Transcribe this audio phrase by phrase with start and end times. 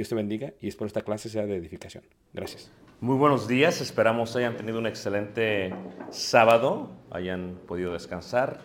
[0.00, 2.02] Dios te bendiga y espero esta clase sea de edificación.
[2.32, 2.70] Gracias.
[3.02, 5.74] Muy buenos días, esperamos hayan tenido un excelente
[6.08, 8.60] sábado, hayan podido descansar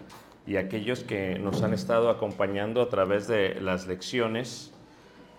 [0.47, 4.72] y aquellos que nos han estado acompañando a través de las lecciones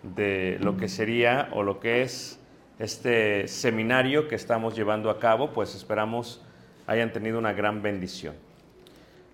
[0.02, 2.40] de lo que sería o lo que es
[2.78, 6.42] este seminario que estamos llevando a cabo, pues esperamos
[6.86, 8.34] hayan tenido una gran bendición.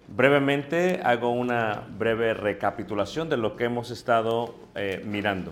[0.07, 5.51] Brevemente hago una breve recapitulación de lo que hemos estado eh, mirando.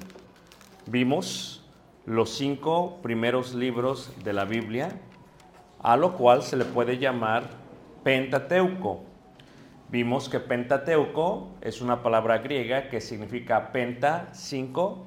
[0.90, 1.62] Vimos
[2.04, 4.90] los cinco primeros libros de la Biblia,
[5.80, 7.44] a lo cual se le puede llamar
[8.02, 9.04] Pentateuco.
[9.88, 15.06] Vimos que Pentateuco es una palabra griega que significa penta, cinco,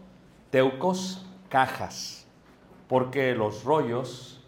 [0.52, 2.28] teucos, cajas,
[2.88, 4.42] porque los rollos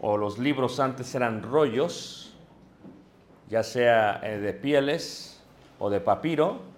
[0.00, 2.34] o los libros antes eran rollos,
[3.50, 5.44] ya sea eh, de pieles
[5.78, 6.69] o de papiro,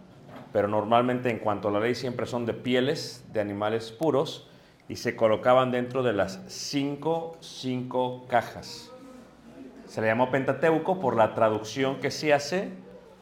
[0.53, 4.49] pero normalmente en cuanto a la ley siempre son de pieles de animales puros
[4.89, 8.93] y se colocaban dentro de las cinco, cinco cajas.
[9.87, 12.71] Se le llamó Pentateuco por la traducción que se hace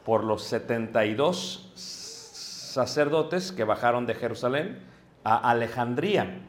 [0.05, 4.79] por los 72 sacerdotes que bajaron de Jerusalén
[5.25, 6.41] a Alejandría.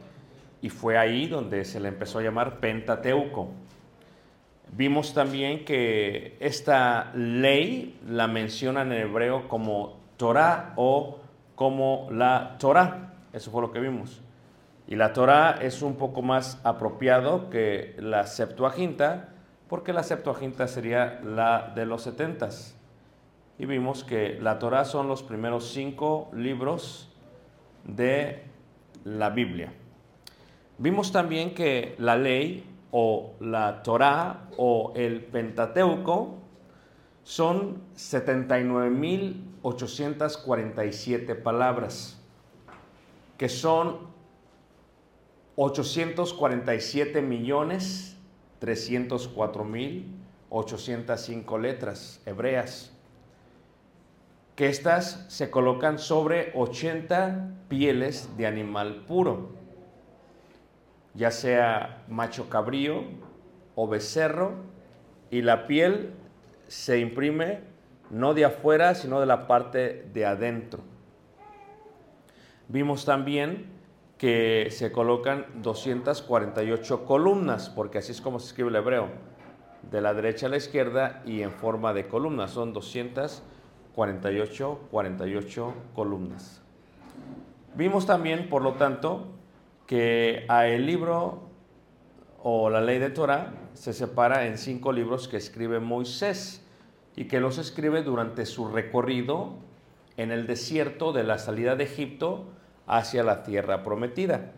[0.60, 3.50] Y fue ahí donde se le empezó a llamar Pentateuco.
[4.72, 11.18] Vimos también que esta ley la mencionan en hebreo como Torah o
[11.56, 13.12] como la Torah.
[13.32, 14.22] Eso fue lo que vimos.
[14.86, 19.30] Y la Torah es un poco más apropiado que la Septuaginta,
[19.66, 22.78] porque la Septuaginta sería la de los setentas.
[23.58, 27.12] Y vimos que la Torah son los primeros cinco libros
[27.82, 28.44] de
[29.02, 29.72] la Biblia.
[30.78, 36.38] Vimos también que la ley o la Torah o el Pentateuco
[37.24, 37.82] son
[39.62, 42.18] 79.847 palabras,
[43.38, 44.12] que son
[45.56, 48.16] 847 millones
[48.58, 52.92] 304 mil 805 letras hebreas,
[54.54, 59.50] que estas se colocan sobre 80 pieles de animal puro,
[61.14, 63.04] ya sea macho cabrío
[63.74, 64.52] o becerro,
[65.30, 66.12] y la piel
[66.68, 67.71] se imprime
[68.12, 70.84] no de afuera, sino de la parte de adentro.
[72.68, 73.66] Vimos también
[74.18, 79.08] que se colocan 248 columnas, porque así es como se escribe el hebreo,
[79.90, 82.52] de la derecha a la izquierda y en forma de columnas.
[82.52, 86.62] Son 248, 48 columnas.
[87.74, 89.26] Vimos también, por lo tanto,
[89.86, 91.48] que a el libro
[92.42, 96.62] o la ley de Torah se separa en cinco libros que escribe Moisés
[97.16, 99.54] y que los escribe durante su recorrido
[100.16, 102.46] en el desierto de la salida de Egipto
[102.86, 104.52] hacia la tierra prometida.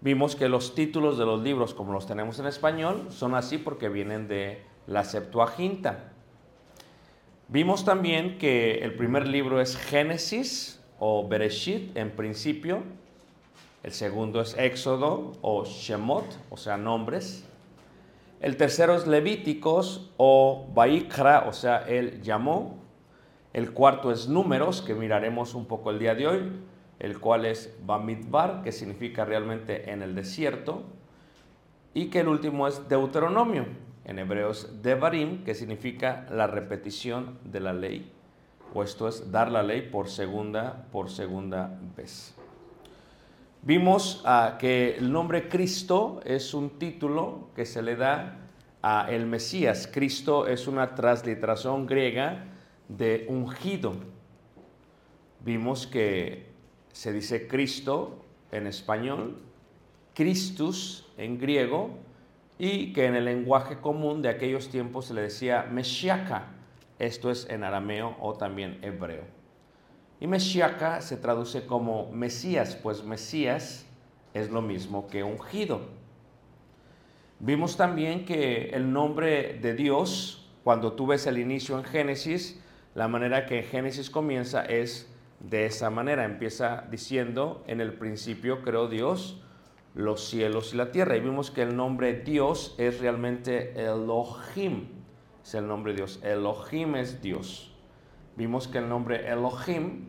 [0.00, 3.88] Vimos que los títulos de los libros, como los tenemos en español, son así porque
[3.88, 6.12] vienen de la Septuaginta.
[7.48, 12.82] Vimos también que el primer libro es Génesis o Bereshit en principio,
[13.86, 17.45] el segundo es Éxodo o Shemot, o sea, nombres.
[18.40, 22.82] El tercero es Levíticos o Baikra, o sea, él llamó.
[23.52, 26.52] El cuarto es Números, que miraremos un poco el día de hoy
[26.98, 30.84] el cual es Bamidbar, que significa realmente en el desierto,
[31.94, 33.66] y que el último es Deuteronomio,
[34.04, 38.12] en hebreo es Devarim, que significa la repetición de la ley,
[38.74, 42.35] o esto es dar la ley por segunda, por segunda vez.
[43.66, 48.38] Vimos uh, que el nombre Cristo es un título que se le da
[48.80, 49.90] a el Mesías.
[49.92, 52.44] Cristo es una transliteración griega
[52.88, 53.94] de ungido.
[55.40, 56.46] Vimos que
[56.92, 59.36] se dice Cristo en español,
[60.14, 61.90] Christus en griego,
[62.60, 66.52] y que en el lenguaje común de aquellos tiempos se le decía Meshiaka,
[67.00, 69.24] esto es en arameo o también hebreo.
[70.20, 73.86] Y Meshiaka se traduce como Mesías, pues Mesías
[74.32, 75.80] es lo mismo que ungido.
[77.38, 82.60] Vimos también que el nombre de Dios, cuando tú ves el inicio en Génesis,
[82.94, 85.06] la manera que Génesis comienza es
[85.40, 86.24] de esa manera.
[86.24, 89.42] Empieza diciendo, en el principio creó Dios
[89.94, 91.16] los cielos y la tierra.
[91.16, 94.88] Y vimos que el nombre Dios es realmente Elohim.
[95.42, 96.20] Es el nombre de Dios.
[96.22, 97.75] Elohim es Dios.
[98.36, 100.08] Vimos que el nombre Elohim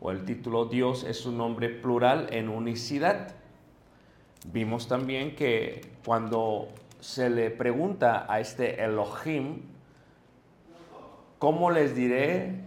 [0.00, 3.34] o el título Dios es un nombre plural en unicidad.
[4.52, 6.68] Vimos también que cuando
[7.00, 9.62] se le pregunta a este Elohim,
[11.38, 12.64] ¿cómo les diré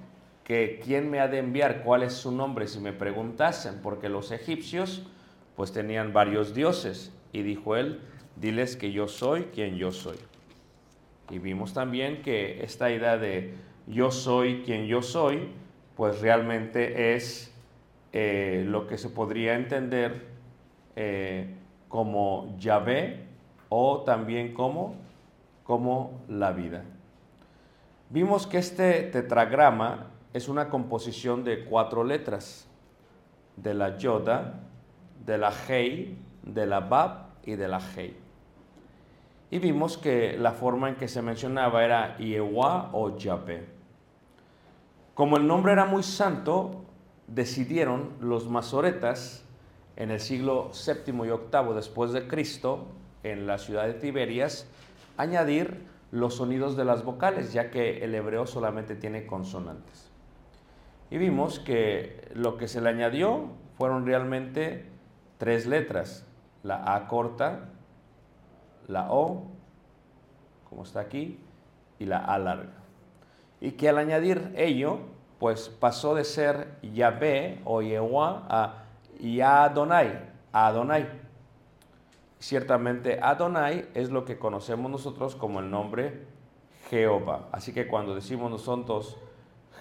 [0.48, 4.32] que quién me ha de enviar, cuál es su nombre, si me preguntasen, porque los
[4.32, 5.06] egipcios
[5.58, 7.12] pues tenían varios dioses.
[7.34, 8.00] Y dijo él,
[8.38, 10.16] diles que yo soy quien yo soy.
[11.30, 13.56] Y vimos también que esta idea de
[13.88, 15.50] yo soy quien yo soy,
[15.96, 17.54] pues realmente es
[18.14, 20.28] eh, lo que se podría entender
[20.96, 21.56] eh,
[21.88, 23.26] como Yahvé
[23.70, 24.96] o también como,
[25.64, 26.84] como la vida.
[28.10, 32.68] Vimos que este tetragrama es una composición de cuatro letras,
[33.56, 34.62] de la Yoda,
[35.26, 38.16] de la Hei, de la Bab y de la Hei.
[39.50, 43.77] Y vimos que la forma en que se mencionaba era Yehuá o Yahvé.
[45.18, 46.86] Como el nombre era muy santo,
[47.26, 49.44] decidieron los masoretas
[49.96, 52.86] en el siglo VII y VIII después de Cristo,
[53.24, 54.68] en la ciudad de Tiberias,
[55.18, 60.12] añadir los sonidos de las vocales, ya que el hebreo solamente tiene consonantes.
[61.10, 64.86] Y vimos que lo que se le añadió fueron realmente
[65.40, 66.28] tres letras,
[66.62, 67.70] la A corta,
[68.88, 69.48] la O,
[70.70, 71.40] como está aquí,
[71.98, 72.77] y la A larga.
[73.60, 75.00] Y que al añadir ello,
[75.40, 78.84] pues pasó de ser Yahvé o Yehuá a
[79.20, 80.20] Yadonai,
[80.52, 81.08] Adonai.
[82.40, 86.26] Ciertamente Adonai es lo que conocemos nosotros como el nombre
[86.90, 87.48] Jehová.
[87.52, 89.18] Así que cuando decimos nosotros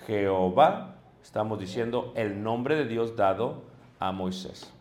[0.07, 3.65] Jehová, Estamos diciendo el nombre de Dios dado
[3.99, 4.73] a Moisés.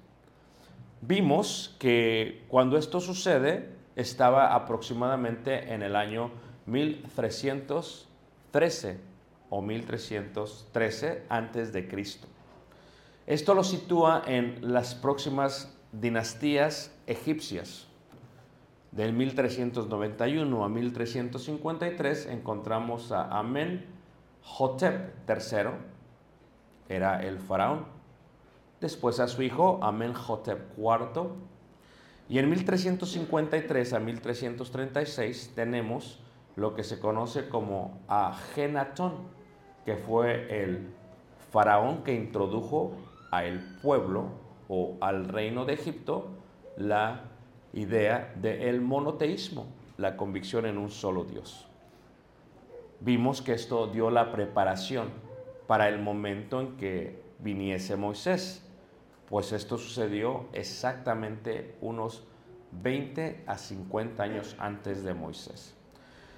[1.02, 6.30] Vimos que cuando esto sucede estaba aproximadamente en el año
[8.56, 9.00] 1313
[9.50, 12.28] o 1313 antes de Cristo.
[13.28, 17.88] Esto lo sitúa en las próximas dinastías egipcias.
[18.92, 23.86] Del 1391 a 1353 encontramos a Amen
[24.42, 25.72] Hotep III,
[26.88, 27.86] era el faraón.
[28.80, 31.30] Después a su hijo Amenhotep IV
[32.30, 36.25] Y en 1353 a 1336 tenemos
[36.56, 39.14] lo que se conoce como Agenatón,
[39.86, 40.90] que fue el
[41.52, 42.94] faraón que introdujo
[43.32, 44.30] al pueblo
[44.68, 46.30] o al reino de Egipto
[46.78, 47.24] la
[47.74, 51.68] idea del monoteísmo, la convicción en un solo Dios.
[53.02, 55.10] Vimos que esto dio la preparación
[55.68, 58.66] para el momento en que viniese Moisés,
[59.30, 62.24] pues esto sucedió exactamente unos
[62.72, 65.75] 20 a 50 años antes de Moisés.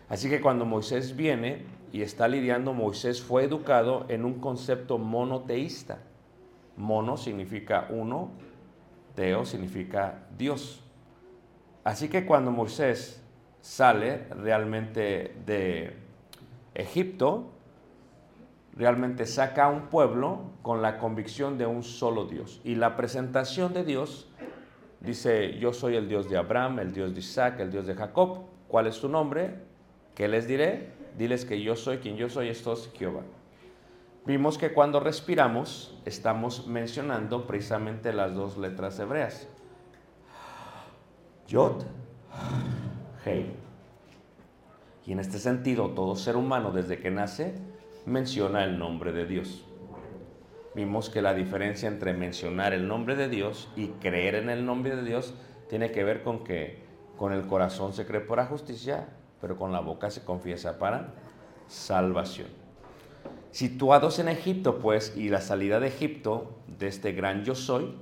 [0.10, 6.00] Así que cuando Moisés viene y está lidiando, Moisés fue educado en un concepto monoteísta.
[6.78, 8.32] Mono significa uno,
[9.16, 10.84] teo significa Dios.
[11.84, 13.24] Así que cuando Moisés
[13.62, 15.98] sale realmente de
[16.74, 17.52] Egipto,
[18.76, 22.62] realmente saca a un pueblo con la convicción de un solo Dios.
[22.64, 24.30] Y la presentación de Dios
[25.02, 28.46] dice, yo soy el Dios de Abraham, el Dios de Isaac, el Dios de Jacob.
[28.68, 29.67] ¿Cuál es tu nombre?
[30.18, 30.88] ¿Qué les diré?
[31.16, 33.22] Diles que yo soy quien yo soy, esto es Jehová.
[34.26, 39.48] Vimos que cuando respiramos estamos mencionando precisamente las dos letras hebreas.
[41.48, 41.84] Yod,
[43.26, 43.54] Hei.
[45.06, 47.54] Y en este sentido, todo ser humano desde que nace
[48.08, 49.66] menciona el nombre de Dios.
[50.74, 54.96] Vimos que la diferencia entre mencionar el nombre de Dios y creer en el nombre
[54.96, 55.36] de Dios
[55.70, 56.82] tiene que ver con que
[57.18, 59.10] con el corazón se cree para justicia
[59.42, 61.14] pero con la boca se confiesa para
[61.68, 62.48] salvación.
[63.52, 67.94] Situados en Egipto, pues, y la salida de Egipto, de este gran yo soy,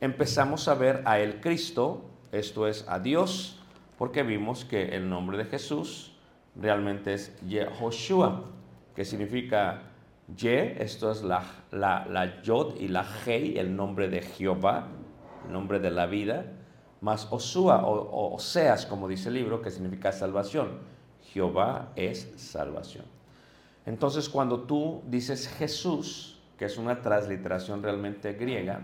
[0.00, 3.60] empezamos a ver a el Cristo, esto es a Dios,
[3.98, 6.16] porque vimos que el nombre de Jesús
[6.56, 8.44] realmente es Yehoshua,
[8.94, 9.82] que significa
[10.36, 14.88] Ye, esto es la, la, la Yod y la Hei, el nombre de Jehová,
[15.46, 16.46] el nombre de la vida,
[17.00, 20.78] más Osúa o, Oseas, como dice el libro, que significa salvación.
[21.32, 23.04] Jehová es salvación.
[23.86, 28.80] Entonces, cuando tú dices Jesús, que es una transliteración realmente griega,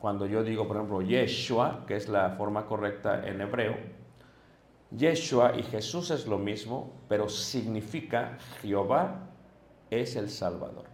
[0.00, 3.76] cuando yo digo, por ejemplo, Yeshua, que es la forma correcta en hebreo,
[4.90, 9.28] Yeshua y Jesús es lo mismo, pero significa Jehová
[9.90, 10.84] es el Salvador.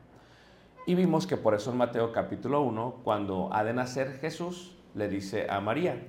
[0.86, 5.08] Y vimos que por eso en Mateo capítulo 1, cuando ha de nacer Jesús, le
[5.08, 6.02] dice a María,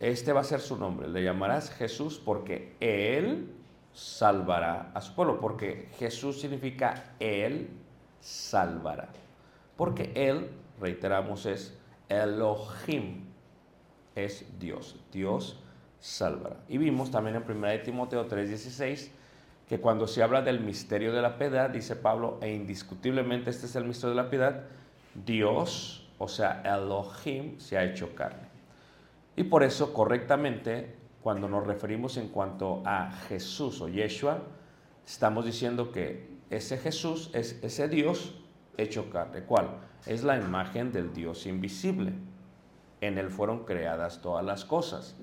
[0.00, 3.52] este va a ser su nombre, le llamarás Jesús porque Él
[3.92, 7.68] salvará a su pueblo, porque Jesús significa Él
[8.20, 9.08] salvará,
[9.76, 10.50] porque Él,
[10.80, 13.24] reiteramos, es Elohim,
[14.16, 15.62] es Dios, Dios
[16.00, 16.56] salvará.
[16.68, 19.10] Y vimos también en 1 Timoteo 3:16
[19.68, 23.76] que cuando se habla del misterio de la piedad, dice Pablo, e indiscutiblemente este es
[23.76, 24.64] el misterio de la piedad,
[25.14, 28.46] Dios o sea, Elohim se ha hecho carne.
[29.36, 34.42] Y por eso correctamente, cuando nos referimos en cuanto a Jesús o Yeshua,
[35.06, 38.34] estamos diciendo que ese Jesús es ese Dios
[38.76, 39.44] hecho carne.
[39.44, 39.78] ¿Cuál?
[40.04, 42.12] Es la imagen del Dios invisible.
[43.00, 45.16] En él fueron creadas todas las cosas,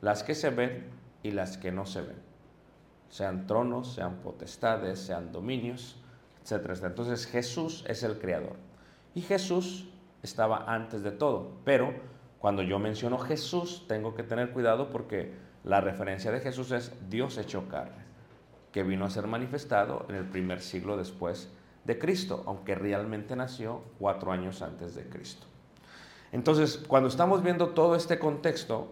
[0.00, 0.88] las que se ven
[1.22, 2.22] y las que no se ven.
[3.10, 5.96] Sean tronos, sean potestades, sean dominios,
[6.42, 6.84] etc.
[6.84, 8.56] Entonces Jesús es el creador.
[9.14, 9.90] Y Jesús
[10.22, 11.52] estaba antes de todo.
[11.64, 11.94] Pero
[12.38, 15.34] cuando yo menciono Jesús, tengo que tener cuidado porque
[15.64, 18.04] la referencia de Jesús es Dios hecho carne,
[18.72, 21.50] que vino a ser manifestado en el primer siglo después
[21.84, 25.46] de Cristo, aunque realmente nació cuatro años antes de Cristo.
[26.32, 28.88] Entonces, cuando estamos viendo todo este contexto,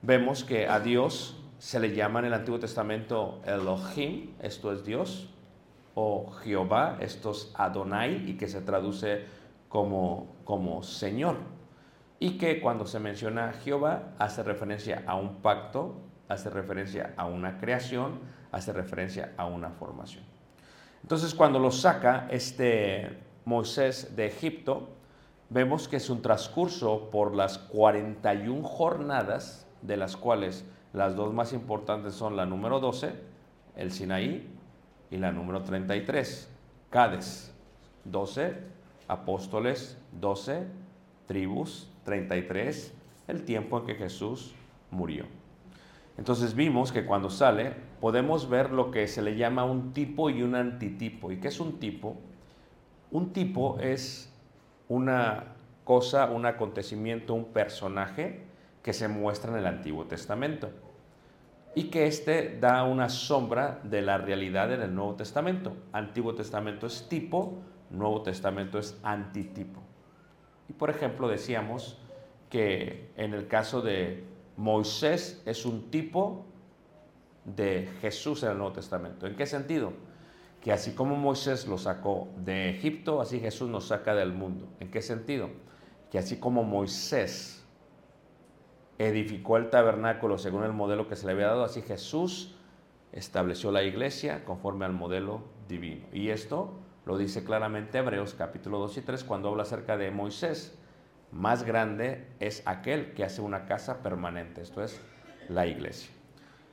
[0.00, 5.28] vemos que a Dios se le llama en el Antiguo Testamento Elohim, esto es Dios,
[5.94, 9.26] o Jehová, esto es Adonai, y que se traduce
[9.72, 11.36] como, como Señor.
[12.20, 15.96] Y que cuando se menciona Jehová hace referencia a un pacto,
[16.28, 18.20] hace referencia a una creación,
[18.52, 20.24] hace referencia a una formación.
[21.00, 24.90] Entonces cuando lo saca este Moisés de Egipto,
[25.48, 31.54] vemos que es un transcurso por las 41 jornadas, de las cuales las dos más
[31.54, 33.14] importantes son la número 12,
[33.76, 34.50] el Sinaí,
[35.10, 36.50] y la número 33,
[36.90, 37.48] Cades.
[38.04, 40.66] 12 apóstoles 12,
[41.26, 42.94] tribus 33,
[43.28, 44.54] el tiempo en que Jesús
[44.90, 45.26] murió.
[46.18, 50.42] Entonces vimos que cuando sale podemos ver lo que se le llama un tipo y
[50.42, 51.32] un antitipo.
[51.32, 52.16] ¿Y qué es un tipo?
[53.10, 54.32] Un tipo es
[54.88, 55.54] una
[55.84, 58.42] cosa, un acontecimiento, un personaje
[58.82, 60.70] que se muestra en el Antiguo Testamento
[61.74, 65.74] y que éste da una sombra de la realidad en el Nuevo Testamento.
[65.92, 67.58] Antiguo Testamento es tipo,
[67.92, 69.80] Nuevo Testamento es antitipo.
[70.68, 71.98] Y por ejemplo decíamos
[72.48, 74.24] que en el caso de
[74.56, 76.44] Moisés es un tipo
[77.44, 79.26] de Jesús en el Nuevo Testamento.
[79.26, 79.92] ¿En qué sentido?
[80.60, 84.68] Que así como Moisés lo sacó de Egipto, así Jesús nos saca del mundo.
[84.80, 85.50] ¿En qué sentido?
[86.10, 87.64] Que así como Moisés
[88.98, 92.54] edificó el tabernáculo según el modelo que se le había dado, así Jesús
[93.12, 96.06] estableció la iglesia conforme al modelo divino.
[96.12, 100.78] Y esto lo dice claramente Hebreos capítulo 2 y 3 cuando habla acerca de Moisés.
[101.32, 105.00] Más grande es aquel que hace una casa permanente, esto es
[105.48, 106.12] la iglesia.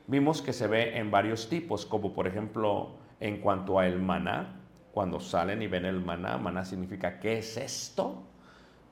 [0.08, 4.60] Vimos que se ve en varios tipos, como por ejemplo en cuanto a el maná,
[4.92, 8.24] cuando salen y ven el maná, maná significa ¿qué es esto?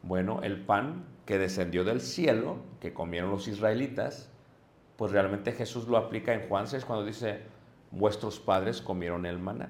[0.03, 4.32] Bueno, el pan que descendió del cielo, que comieron los israelitas,
[4.96, 7.41] pues realmente Jesús lo aplica en Juan 6 cuando dice,
[7.91, 9.70] vuestros padres comieron el maná,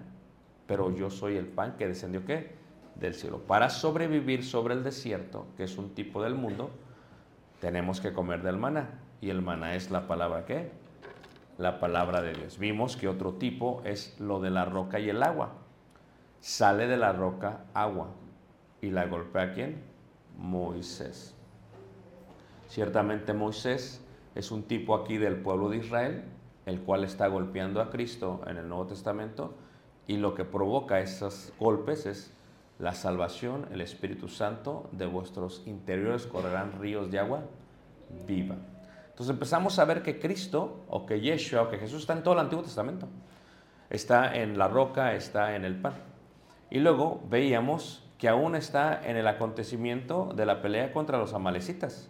[0.67, 2.55] pero yo soy el pan que descendió ¿qué?
[2.95, 3.39] Del cielo.
[3.39, 6.69] Para sobrevivir sobre el desierto, que es un tipo del mundo,
[7.61, 8.99] tenemos que comer del maná.
[9.21, 10.71] Y el maná es la palabra ¿qué?
[11.57, 12.59] La palabra de Dios.
[12.59, 15.53] Vimos que otro tipo es lo de la roca y el agua.
[16.41, 18.09] Sale de la roca agua.
[18.81, 19.81] ¿Y la golpea quién?
[20.37, 21.33] Moisés.
[22.67, 24.03] Ciertamente Moisés
[24.35, 26.25] es un tipo aquí del pueblo de Israel,
[26.65, 29.55] el cual está golpeando a Cristo en el Nuevo Testamento
[30.07, 32.33] y lo que provoca esos golpes es
[32.79, 37.41] la salvación, el Espíritu Santo, de vuestros interiores correrán ríos de agua
[38.27, 38.55] viva.
[39.09, 42.35] Entonces empezamos a ver que Cristo, o que Yeshua, o que Jesús está en todo
[42.35, 43.07] el Antiguo Testamento.
[43.89, 45.95] Está en la roca, está en el pan.
[46.69, 52.09] Y luego veíamos que aún está en el acontecimiento de la pelea contra los amalecitas.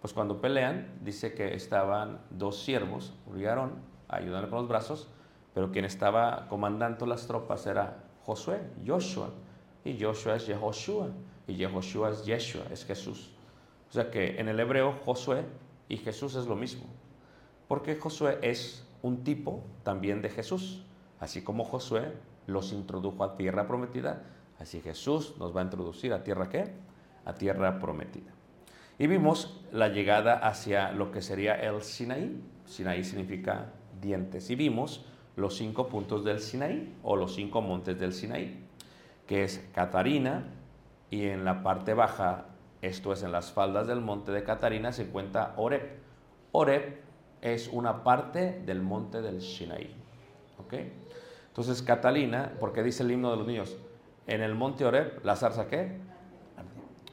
[0.00, 3.12] Pues cuando pelean, dice que estaban dos siervos,
[3.44, 3.72] Aarón,
[4.08, 5.08] ayudando con los brazos,
[5.56, 9.30] pero quien estaba comandando las tropas era Josué, Joshua.
[9.86, 11.08] Y Joshua es Yehoshua,
[11.48, 13.32] y Yehoshua es Yeshua, es Jesús.
[13.88, 15.46] O sea que en el hebreo Josué
[15.88, 16.84] y Jesús es lo mismo,
[17.68, 20.84] porque Josué es un tipo también de Jesús.
[21.20, 22.12] Así como Josué
[22.46, 24.24] los introdujo a tierra prometida,
[24.58, 26.74] así Jesús nos va a introducir a tierra qué?
[27.24, 28.30] A tierra prometida.
[28.98, 32.42] Y vimos la llegada hacia lo que sería el Sinaí.
[32.66, 34.50] Sinaí significa dientes.
[34.50, 38.64] Y vimos los cinco puntos del Sinaí o los cinco montes del Sinaí,
[39.26, 40.44] que es Catarina
[41.10, 42.46] y en la parte baja,
[42.82, 46.00] esto es en las faldas del monte de Catarina, se encuentra Oreb.
[46.52, 47.00] Oreb
[47.42, 49.94] es una parte del monte del Sinaí.
[50.58, 50.74] ¿Ok?
[51.48, 53.76] Entonces, Catalina, porque dice el himno de los niños,
[54.26, 55.98] en el monte Oreb, la zarza qué?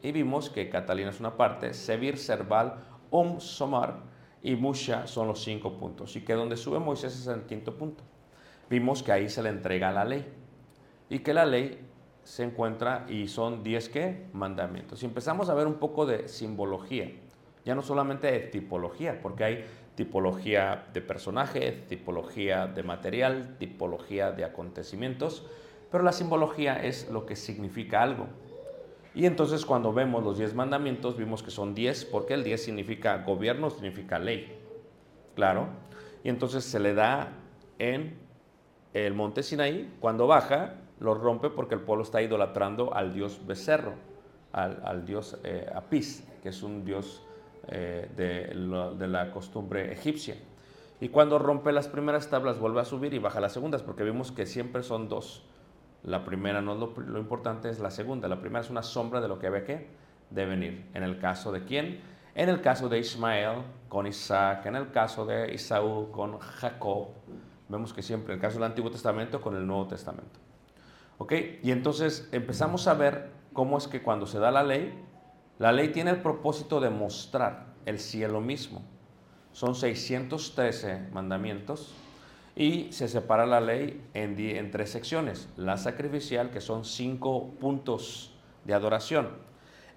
[0.02, 2.76] Y vimos que Catalina es una parte, Sevir, Serval,
[3.14, 4.00] Um, Somar
[4.42, 6.16] y Musha son los cinco puntos.
[6.16, 8.04] Y que donde sube Moisés es el quinto punto.
[8.70, 10.26] Vimos que ahí se le entrega la ley.
[11.10, 11.80] Y que la ley
[12.24, 14.26] se encuentra y son diez qué?
[14.34, 15.04] Mandamientos.
[15.04, 17.12] Y empezamos a ver un poco de simbología.
[17.66, 24.44] Ya no solamente de tipología, porque hay tipología de personaje, tipología de material, tipología de
[24.44, 25.46] acontecimientos,
[25.92, 28.28] pero la simbología es lo que significa algo.
[29.16, 33.20] Y entonces cuando vemos los diez mandamientos, vimos que son diez, porque el diez significa
[33.20, 34.58] gobierno, significa ley.
[35.36, 35.68] Claro.
[36.24, 37.34] Y entonces se le da
[37.78, 38.18] en
[38.94, 43.94] el monte Sinaí, cuando baja, lo rompe porque el pueblo está idolatrando al dios becerro,
[44.52, 47.24] al, dios eh, Apis, que es un dios
[47.68, 50.36] eh, de, la costumbre egipcia.
[51.02, 54.32] Y cuando rompe las primeras tablas, vuelve a subir y baja las segundas, porque vimos
[54.32, 55.44] que siempre son dos.
[56.04, 58.28] La primera no es lo, lo, importante, es la segunda.
[58.28, 59.88] La primera es una sombra de lo que ve que
[60.30, 60.86] de venir.
[60.94, 62.02] En el caso de quién?
[62.36, 67.10] En el caso de Ismael con Isaac, en el caso de Isaú con Jacob.
[67.74, 70.40] Vemos que siempre, el caso del Antiguo Testamento con el Nuevo Testamento.
[71.18, 71.34] ¿Ok?
[71.64, 74.94] Y entonces empezamos a ver cómo es que cuando se da la ley,
[75.58, 78.84] la ley tiene el propósito de mostrar el cielo mismo.
[79.54, 81.96] Son 613 mandamientos
[82.56, 85.50] y se separa la ley en, en, tres secciones.
[85.58, 89.30] La sacrificial, que son cinco puntos de adoración.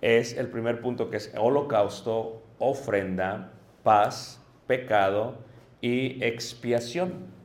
[0.01, 5.35] Es el primer punto que es holocausto, ofrenda, paz, pecado
[5.83, 7.36] y expiación.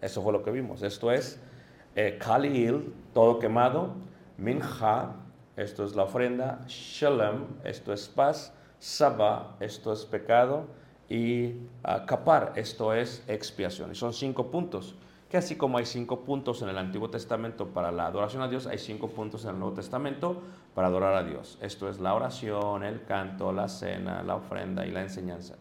[0.00, 0.82] Eso fue lo que vimos.
[0.82, 1.40] Esto es
[1.96, 2.18] eh,
[3.12, 3.94] todo quemado,
[4.36, 5.16] Minha,
[5.56, 10.66] esto es la ofrenda, Shalem, esto es paz, Saba, esto es pecado,
[11.08, 11.46] y
[11.84, 13.90] uh, Kapar, esto es expiación.
[13.90, 14.94] Y son cinco puntos,
[15.28, 18.68] que así como hay cinco puntos en el Antiguo Testamento para la adoración a Dios,
[18.68, 20.40] hay cinco puntos en el Nuevo Testamento
[20.74, 21.58] para adorar a Dios.
[21.60, 25.56] Esto es la oración, el canto, la cena, la ofrenda y la enseñanza.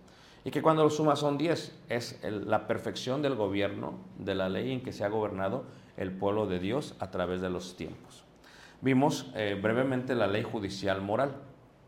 [0.47, 4.47] Y que cuando lo sumas son diez, es el, la perfección del gobierno, de la
[4.47, 5.65] ley en que se ha gobernado
[5.97, 8.23] el pueblo de Dios a través de los tiempos.
[8.79, 11.35] Vimos eh, brevemente la ley judicial moral.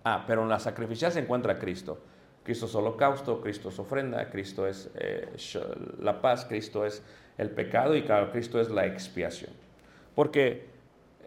[0.03, 1.99] Ah, pero en la sacrificial se encuentra Cristo.
[2.43, 5.29] Cristo es holocausto, Cristo es ofrenda, Cristo es eh,
[6.01, 7.01] la paz, Cristo es
[7.37, 9.53] el pecado y Cristo es la expiación.
[10.15, 10.67] Porque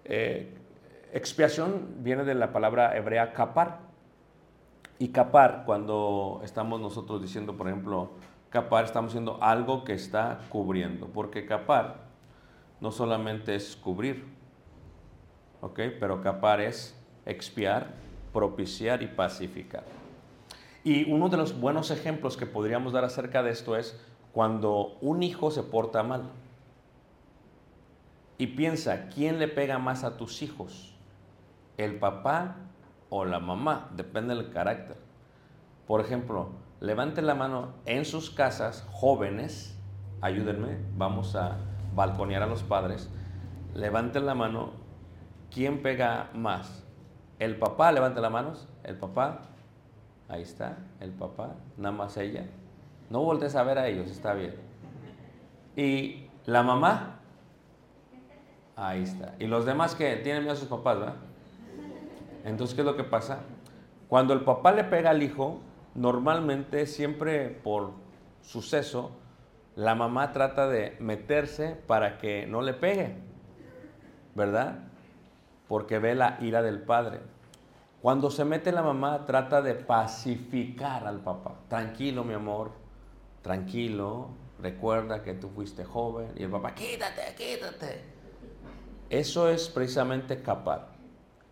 [0.05, 0.53] eh,
[1.15, 3.92] expiación viene de la palabra hebrea capar.
[4.99, 8.11] Y capar, cuando estamos nosotros diciendo, por ejemplo,
[8.51, 11.07] capar, estamos diciendo algo que está cubriendo.
[11.09, 11.97] Porque capar
[12.81, 14.25] no solamente es cubrir,
[15.61, 15.81] ¿ok?
[15.99, 17.95] Pero capar es expiar,
[18.33, 19.85] propiciar y pacificar.
[20.85, 23.99] Y uno de los buenos ejemplos que podríamos dar acerca de esto es
[24.33, 26.31] cuando un hijo se porta mal.
[28.39, 30.93] Y piensa, ¿quién le pega más a tus hijos?
[31.77, 32.57] ¿El papá
[33.15, 33.91] o la mamá?
[33.95, 34.97] Depende del carácter.
[35.87, 36.49] Por ejemplo,
[36.81, 39.79] levanten la mano en sus casas, jóvenes,
[40.23, 41.59] ayúdenme, vamos a
[41.95, 43.11] balconear a los padres.
[43.75, 44.71] Levanten la mano,
[45.51, 46.87] ¿quién pega más?
[47.39, 47.93] ¿El papá?
[47.93, 48.67] Levanten las manos.
[48.83, 49.43] ¿El papá?
[50.31, 52.47] Ahí está, el papá, nada más ella.
[53.11, 54.55] No voltees a ver a ellos, está bien.
[55.77, 57.19] ¿Y la mamá?
[58.75, 59.35] Ahí está.
[59.39, 61.32] ¿Y los demás que tienen miedo a sus papás, verdad?
[62.45, 63.41] Entonces, ¿qué es lo que pasa?
[64.09, 65.61] Cuando el papá le pega al hijo,
[65.95, 67.93] normalmente, siempre por
[68.43, 69.13] suceso,
[69.77, 73.17] la mamá trata de meterse para que no le pegue,
[74.35, 74.81] ¿verdad?
[75.69, 77.21] Porque ve la ira del padre.
[78.03, 81.55] Cuando se mete la mamá, trata de pacificar al papá.
[81.69, 82.73] Tranquilo, mi amor,
[83.43, 86.33] tranquilo, recuerda que tú fuiste joven.
[86.37, 88.03] Y el papá, quítate, quítate.
[89.09, 90.89] Eso es precisamente capar.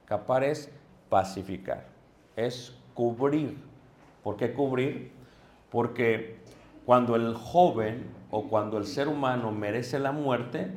[0.05, 0.71] Capar es
[1.11, 1.85] pacificar,
[2.37, 3.59] es cubrir.
[4.23, 5.13] ¿Por qué cubrir?
[5.71, 6.39] Porque
[6.87, 10.73] cuando el joven o cuando el ser humano merece la muerte,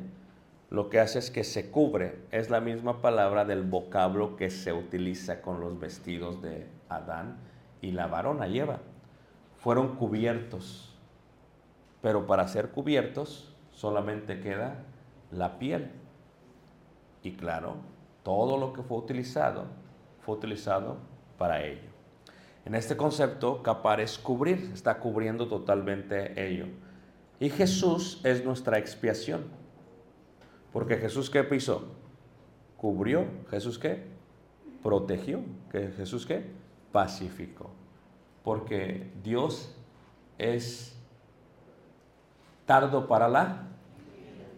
[0.70, 2.18] lo que hace es que se cubre.
[2.32, 7.36] Es la misma palabra del vocablo que se utiliza con los vestidos de Adán
[7.80, 8.80] y la varona lleva.
[9.56, 10.96] Fueron cubiertos.
[12.02, 14.84] Pero para ser cubiertos solamente queda
[15.30, 15.90] la piel.
[17.22, 17.76] Y claro,
[18.22, 19.83] todo lo que fue utilizado
[20.24, 20.96] fue utilizado
[21.38, 21.94] para ello.
[22.64, 26.66] En este concepto, capar es cubrir, está cubriendo totalmente ello.
[27.38, 29.44] Y Jesús es nuestra expiación.
[30.72, 31.84] Porque Jesús qué hizo?
[32.76, 33.26] Cubrió.
[33.50, 34.04] Jesús qué?
[34.82, 35.42] Protegió.
[35.70, 36.44] ¿Que Jesús qué?
[36.90, 37.70] Pacificó.
[38.42, 39.74] Porque Dios
[40.38, 40.96] es
[42.64, 43.68] tardo para la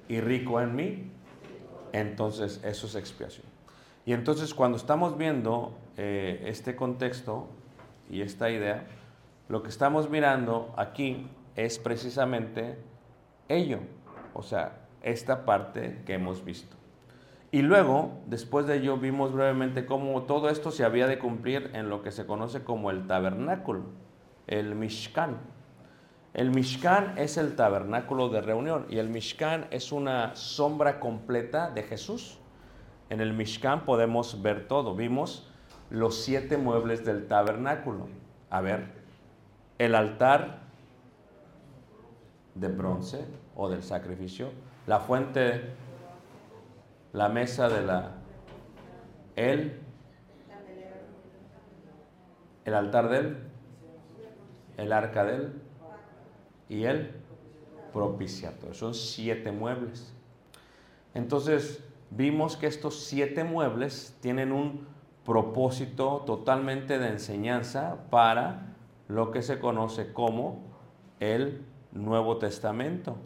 [0.08, 1.10] y rico en mí.
[1.92, 3.55] Entonces eso es expiación.
[4.06, 7.48] Y entonces cuando estamos viendo eh, este contexto
[8.08, 8.86] y esta idea,
[9.48, 12.78] lo que estamos mirando aquí es precisamente
[13.48, 13.80] ello.
[14.32, 16.76] O sea, esta parte que hemos visto.
[17.50, 21.88] Y luego, después de ello, vimos brevemente cómo todo esto se había de cumplir en
[21.88, 23.84] lo que se conoce como el tabernáculo,
[24.46, 25.38] el Mishkan.
[26.34, 31.82] El Mishkan es el tabernáculo de reunión y el Mishkan es una sombra completa de
[31.82, 32.38] Jesús.
[33.10, 34.94] En el Mishkan podemos ver todo.
[34.94, 35.48] Vimos
[35.90, 38.08] los siete muebles del tabernáculo.
[38.50, 38.86] A ver,
[39.78, 40.60] el altar
[42.54, 44.50] de bronce o del sacrificio,
[44.86, 45.72] la fuente,
[47.12, 48.12] la mesa de la,
[49.36, 49.80] el,
[52.64, 53.36] el altar de él,
[54.78, 55.62] el arca de él
[56.68, 57.10] y el
[57.92, 58.74] propiciatorio.
[58.74, 60.12] Son siete muebles.
[61.14, 64.86] Entonces, vimos que estos siete muebles tienen un
[65.24, 68.74] propósito totalmente de enseñanza para
[69.08, 70.62] lo que se conoce como
[71.20, 73.16] el Nuevo Testamento.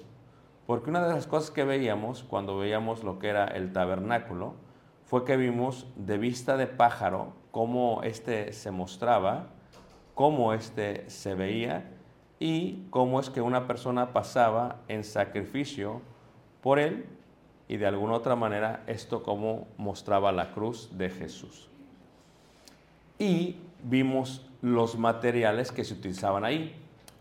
[0.67, 4.55] Porque una de las cosas que veíamos cuando veíamos lo que era el tabernáculo
[5.05, 9.49] fue que vimos de vista de pájaro cómo este se mostraba,
[10.15, 11.91] cómo este se veía
[12.39, 16.01] y cómo es que una persona pasaba en sacrificio
[16.61, 17.07] por él
[17.71, 21.69] y de alguna otra manera esto como mostraba la cruz de Jesús.
[23.17, 26.75] Y vimos los materiales que se utilizaban ahí.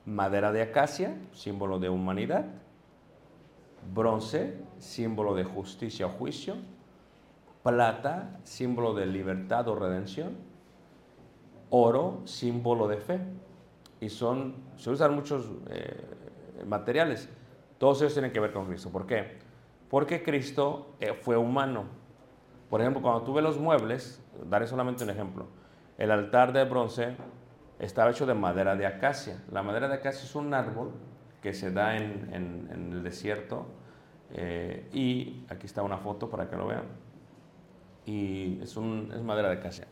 [0.07, 2.47] Madera de acacia, símbolo de humanidad.
[3.93, 6.55] Bronce, símbolo de justicia o juicio.
[7.61, 10.35] Plata, símbolo de libertad o redención.
[11.69, 13.19] Oro, símbolo de fe.
[14.01, 17.29] Y son, se usan muchos eh, materiales.
[17.77, 18.89] Todos ellos tienen que ver con Cristo.
[18.89, 19.47] ¿Por qué?
[19.89, 21.85] Porque Cristo eh, fue humano.
[22.69, 25.47] Por ejemplo, cuando tú ves los muebles, daré solamente un ejemplo.
[25.97, 27.15] El altar de bronce
[27.79, 29.43] estaba hecho de madera de acacia.
[29.51, 30.91] La madera de acacia es un árbol
[31.41, 33.65] que se da en, el desierto.
[34.31, 36.83] eh, y aquí está una foto para que lo vean.
[38.05, 39.87] Y es, madera de acacia.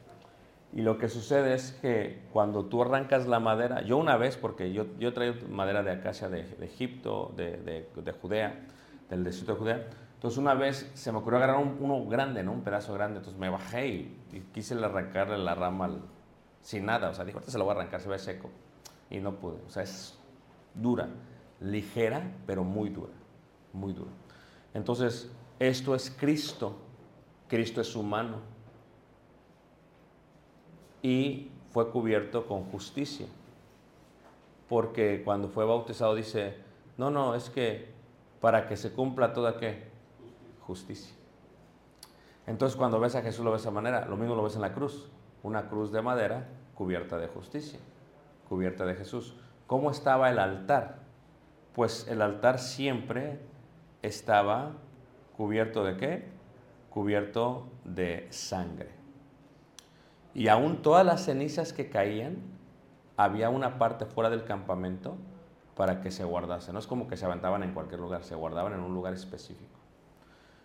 [0.74, 4.74] Y lo que sucede es que cuando tú arrancas la madera, yo una vez, porque
[4.74, 5.12] yo, yo
[5.50, 8.54] madera de acacia de, Egipto, de Judea,
[9.10, 12.52] del desierto de Judea, entonces una vez se me ocurrió agarrar un- uno grande, ¿no?
[12.52, 15.90] Un pedazo grande, entonces me bajé y, quise arrancarle la rama
[16.62, 18.50] sin nada, o sea, dije, ahorita se lo voy a arrancar, se ve seco.
[19.10, 20.18] Y no pude, o sea, es
[20.74, 21.08] dura,
[21.62, 23.14] ligera, pero muy dura,
[23.74, 24.12] muy dura.
[24.74, 26.76] Entonces, esto es Cristo,
[27.48, 28.42] Cristo es humano
[31.02, 33.28] y fue cubierto con justicia.
[34.68, 36.58] Porque cuando fue bautizado dice,
[36.98, 37.97] no, no, es que
[38.42, 39.88] para que se cumpla toda qué?
[40.62, 41.16] Justicia.
[42.46, 44.62] Entonces cuando ves a Jesús lo ves de esa manera, lo mismo lo ves en
[44.62, 45.10] la cruz,
[45.44, 47.80] una cruz de madera cubierta de justicia,
[48.48, 49.36] cubierta de Jesús.
[49.66, 51.00] ¿Cómo estaba el altar?
[51.74, 53.40] Pues el altar siempre
[54.02, 54.72] estaba
[55.36, 56.28] cubierto de qué?
[56.90, 58.90] Cubierto de sangre.
[60.34, 62.38] Y aún todas las cenizas que caían,
[63.18, 65.18] había una parte fuera del campamento
[65.78, 66.74] para que se guardase.
[66.74, 69.80] No es como que se aventaban en cualquier lugar, se guardaban en un lugar específico.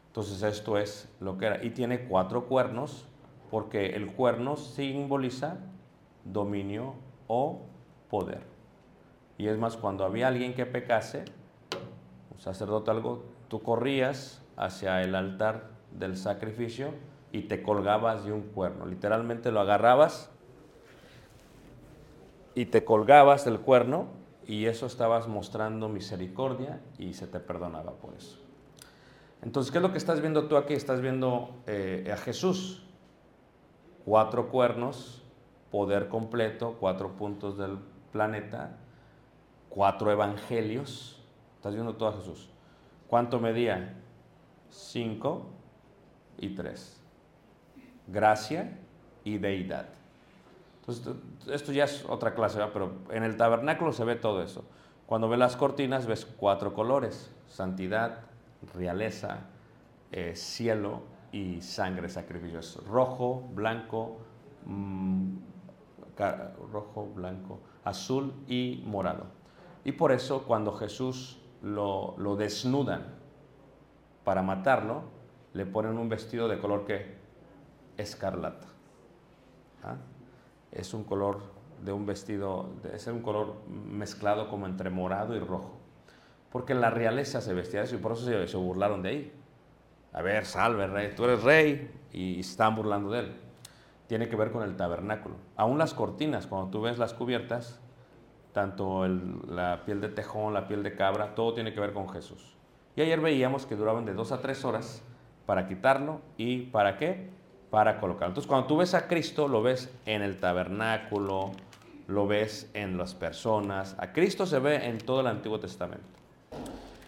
[0.06, 1.62] Entonces esto es lo que era.
[1.62, 3.04] Y tiene cuatro cuernos,
[3.50, 5.58] porque el cuerno simboliza
[6.24, 6.94] dominio
[7.28, 7.60] o
[8.08, 8.40] poder.
[9.36, 11.26] Y es más, cuando había alguien que pecase,
[12.30, 16.88] un sacerdote algo, tú corrías hacia el altar del sacrificio
[17.32, 18.86] y te colgabas de un cuerno.
[18.86, 20.30] Literalmente lo agarrabas
[22.54, 28.14] y te colgabas del cuerno y eso estabas mostrando misericordia y se te perdonaba por
[28.14, 28.38] eso.
[29.42, 30.74] Entonces, ¿qué es lo que estás viendo tú aquí?
[30.74, 32.82] Estás viendo eh, a Jesús.
[34.04, 35.22] Cuatro cuernos,
[35.70, 37.78] poder completo, cuatro puntos del
[38.12, 38.78] planeta,
[39.68, 41.20] cuatro evangelios.
[41.56, 42.50] Estás viendo todo a Jesús.
[43.08, 43.94] ¿Cuánto medía?
[44.70, 45.50] Cinco
[46.38, 47.00] y tres.
[48.06, 48.78] Gracia
[49.24, 50.01] y deidad.
[50.82, 51.14] Entonces,
[51.48, 54.64] esto ya es otra clase, pero en el tabernáculo se ve todo eso.
[55.06, 58.20] Cuando ves las cortinas ves cuatro colores, santidad,
[58.74, 59.46] realeza,
[60.10, 62.80] eh, cielo y sangre, sacrificios.
[62.86, 64.18] Rojo, blanco,
[64.66, 65.36] mm,
[66.72, 69.26] rojo, blanco, azul y morado.
[69.84, 73.04] Y por eso cuando Jesús lo, lo desnudan
[74.24, 75.04] para matarlo,
[75.52, 77.18] le ponen un vestido de color que
[77.96, 78.66] escarlata.
[79.84, 79.96] ¿Ah?
[80.72, 81.40] Es un color
[81.84, 85.78] de un vestido, es un color mezclado como entre morado y rojo.
[86.50, 89.32] Porque la realeza se vestía de eso y por eso se, burlaron de ahí.
[90.12, 93.36] A ver, salve rey, tú eres rey y están burlando de él.
[94.06, 95.36] Tiene que ver con el tabernáculo.
[95.56, 97.80] Aún las cortinas, cuando tú ves las cubiertas,
[98.52, 102.54] tanto la piel de tejón, la piel de cabra, todo tiene que ver con Jesús.
[102.94, 105.02] Y ayer veíamos que duraban de dos a tres horas
[105.46, 107.30] para quitarlo y para qué?
[107.72, 108.32] Para colocarlo.
[108.32, 111.52] Entonces, cuando tú ves a Cristo, lo ves en el tabernáculo,
[112.06, 113.96] lo ves en las personas.
[113.98, 116.04] A Cristo se ve en todo el Antiguo Testamento.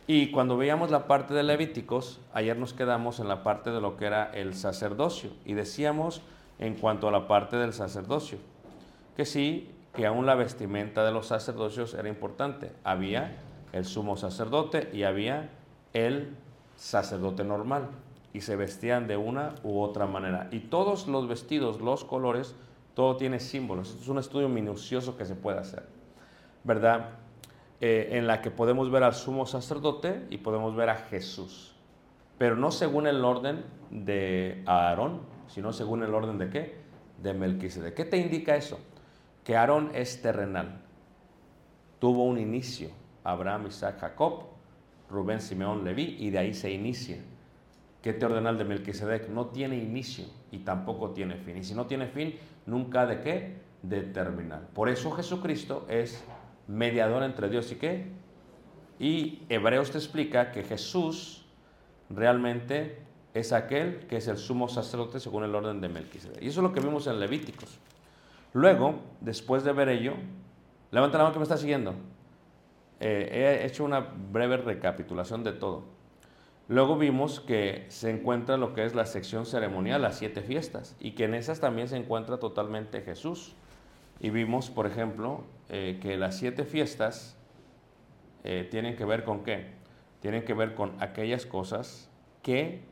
[0.07, 3.98] Y cuando veíamos la parte de Levíticos, ayer nos quedamos en la parte de lo
[3.98, 5.29] que era el sacerdocio.
[5.44, 6.22] Y decíamos
[6.59, 8.38] en cuanto a la parte del sacerdocio,
[9.18, 12.72] que sí, que aún la vestimenta de los sacerdocios era importante.
[12.85, 13.37] Había
[13.72, 15.50] el sumo sacerdote y había
[15.92, 16.35] el
[16.74, 17.90] sacerdote normal.
[18.35, 20.49] Y se vestían de una u otra manera.
[20.51, 22.55] Y todos los vestidos, los colores,
[22.92, 23.88] todo tiene símbolos.
[23.88, 25.85] Esto es un estudio minucioso que se puede hacer.
[26.64, 27.20] ¿Verdad?
[27.81, 31.75] eh, en la que podemos ver al sumo sacerdote y podemos ver a Jesús.
[32.38, 36.79] Pero no según el orden de Aarón, sino según el orden de qué?
[37.23, 37.94] De Melquisedec.
[37.94, 38.81] ¿Qué te indica eso?
[39.44, 40.81] Que Aarón es terrenal.
[41.99, 42.88] Tuvo un inicio.
[43.23, 44.44] Abraham, Isaac, Jacob,
[45.11, 47.18] Rubén, Simeón, Leví, y de ahí se inicia.
[48.05, 49.31] ¿Qué te ordena el de Melquisedec?
[49.31, 51.57] No tiene inicio y tampoco tiene fin.
[51.57, 52.35] Y si no tiene fin,
[52.67, 53.55] nunca de qué?
[53.81, 54.69] De terminar.
[54.75, 56.23] Por eso Jesucristo es
[56.67, 58.12] mediador entre Dios y qué.
[58.99, 61.47] Y Hebreos te explica que Jesús
[62.11, 62.99] realmente
[63.33, 66.43] es aquel que es el sumo sacerdote según el orden de Melquisedec.
[66.43, 67.79] Y eso es lo que vimos en Levíticos.
[68.53, 70.12] Luego, después de ver ello,
[70.90, 71.95] levanta la mano que me está siguiendo.
[73.01, 76.04] Eh, he hecho una breve recapitulación de todo.
[76.66, 81.11] Luego vimos que se encuentra lo que es la sección ceremonial, las siete fiestas, y
[81.11, 83.55] que en esas también se encuentra totalmente Jesús.
[84.18, 87.37] Y vimos, por ejemplo, eh, que las siete fiestas
[88.44, 89.72] eh, tienen que ver con qué?
[90.20, 92.09] Tienen que ver con aquellas cosas
[92.42, 92.83] que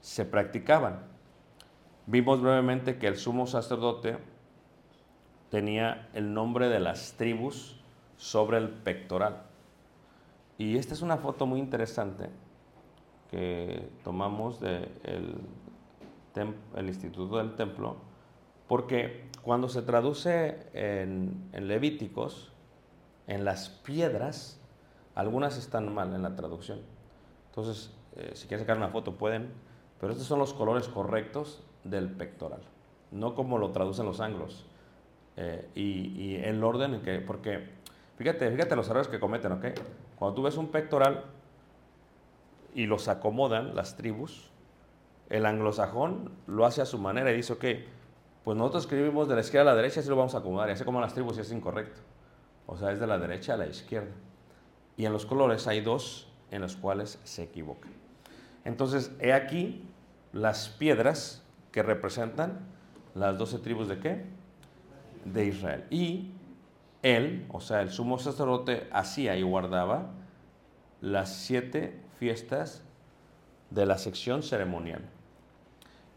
[0.00, 1.02] se practicaban.
[2.06, 4.16] Vimos brevemente que el sumo sacerdote
[5.50, 7.78] tenía el nombre de las tribus
[8.16, 9.42] sobre el pectoral.
[10.56, 12.30] Y esta es una foto muy interesante
[13.30, 14.88] que tomamos del
[16.76, 17.96] el Instituto del Templo,
[18.68, 22.52] porque cuando se traduce en, en Levíticos,
[23.26, 24.60] en las piedras,
[25.14, 26.80] algunas están mal en la traducción.
[27.50, 29.50] Entonces, eh, si quieren sacar una foto pueden,
[30.00, 32.60] pero estos son los colores correctos del pectoral,
[33.10, 34.64] no como lo traducen los anglos.
[35.36, 37.68] Eh, y, y el orden en que, porque
[38.16, 39.66] fíjate, fíjate los errores que cometen, ¿ok?
[40.18, 41.24] Cuando tú ves un pectoral
[42.78, 44.52] y los acomodan las tribus,
[45.30, 47.64] el anglosajón lo hace a su manera y dice, ok,
[48.44, 50.72] pues nosotros escribimos de la izquierda a la derecha, así lo vamos a acomodar, y
[50.74, 52.00] así como las tribus y es incorrecto.
[52.66, 54.12] O sea, es de la derecha a la izquierda.
[54.96, 57.90] Y en los colores hay dos en los cuales se equivocan.
[58.64, 59.84] Entonces, he aquí
[60.32, 62.60] las piedras que representan
[63.16, 64.24] las doce tribus de qué?
[65.24, 65.84] De Israel.
[65.90, 66.30] Y
[67.02, 70.10] él, o sea, el sumo sacerdote, hacía y guardaba
[71.00, 72.82] las siete fiestas
[73.70, 75.02] de la sección ceremonial.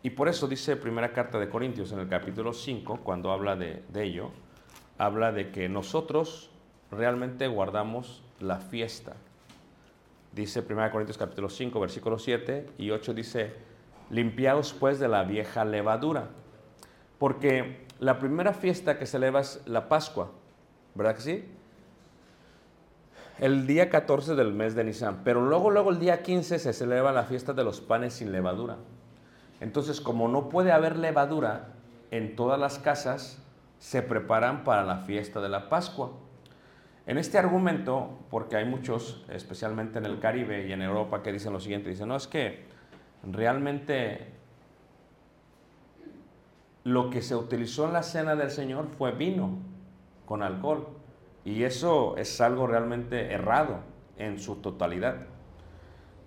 [0.04, 3.84] Y por eso dice primera carta de Corintios en el capítulo 5, cuando habla de,
[3.96, 4.32] ello,
[4.98, 6.50] habla de que nosotros
[6.90, 9.14] realmente guardamos la fiesta.
[10.34, 13.54] Dice 1 Corintios capítulo 5, versículo 7 y 8 dice,
[14.10, 16.30] limpiaos pues de la vieja levadura.
[17.20, 20.32] Porque la primera fiesta que celebra es la Pascua,
[20.96, 21.46] ¿verdad que sí?
[23.42, 27.12] El día 14 del mes de Nisan, pero luego, luego el día 15 se celebra
[27.12, 28.78] la fiesta de los panes sin levadura.
[29.60, 31.70] Entonces, como no puede haber levadura
[32.12, 33.42] en todas las casas,
[33.80, 36.12] se preparan para la fiesta de la Pascua.
[37.08, 41.52] En este argumento, porque hay muchos, especialmente en el Caribe y en Europa, que dicen
[41.52, 42.66] lo siguiente, dicen, no, es que
[43.24, 44.34] realmente
[46.84, 49.58] lo que se utilizó en la cena del Señor fue vino
[50.28, 51.01] con alcohol.
[51.44, 53.80] Y eso es algo realmente errado
[54.18, 55.16] en su totalidad.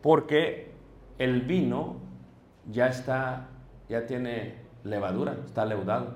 [0.02, 0.72] Porque
[1.18, 1.96] el vino
[2.70, 3.48] ya está,
[3.88, 6.14] ya tiene levadura, está leudado.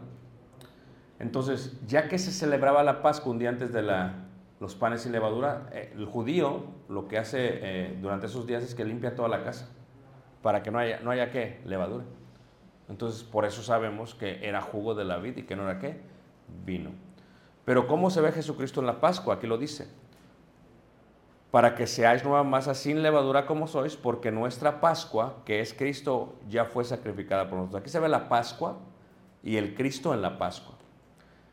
[1.18, 4.26] Entonces, ya que se celebraba la Pascua un día antes de la,
[4.60, 8.74] los panes sin levadura, eh, el judío lo que hace eh, durante esos días es
[8.74, 9.68] que limpia toda la casa
[10.42, 12.04] para que no haya, no haya qué, levadura.
[12.88, 16.00] Entonces, por eso sabemos que era jugo de la vid y que no era qué,
[16.64, 16.90] vino.
[17.68, 19.34] Pero ¿cómo se ve Jesucristo en la Pascua?
[19.34, 19.88] Aquí lo dice.
[21.50, 26.32] Para que seáis nueva masa sin levadura como sois, porque nuestra Pascua, que es Cristo,
[26.48, 27.82] ya fue sacrificada por nosotros.
[27.82, 28.78] Aquí se ve la Pascua
[29.42, 30.76] y el Cristo en la Pascua.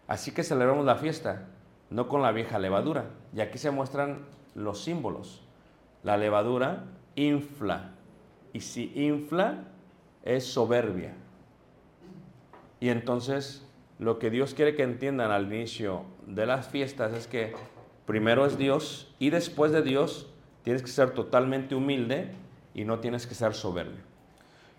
[0.07, 1.47] Así que celebramos la fiesta,
[1.89, 3.07] no con la vieja levadura.
[3.35, 5.43] Y aquí se muestran los símbolos.
[6.01, 7.91] La levadura infla.
[8.53, 9.65] Y si infla,
[10.23, 11.13] es soberbia.
[12.79, 13.64] Y entonces
[13.99, 17.53] lo que Dios quiere que entiendan al inicio de las fiestas es que
[18.05, 20.27] primero es Dios y después de Dios
[20.63, 22.31] tienes que ser totalmente humilde
[22.73, 24.03] y no tienes que ser soberbio.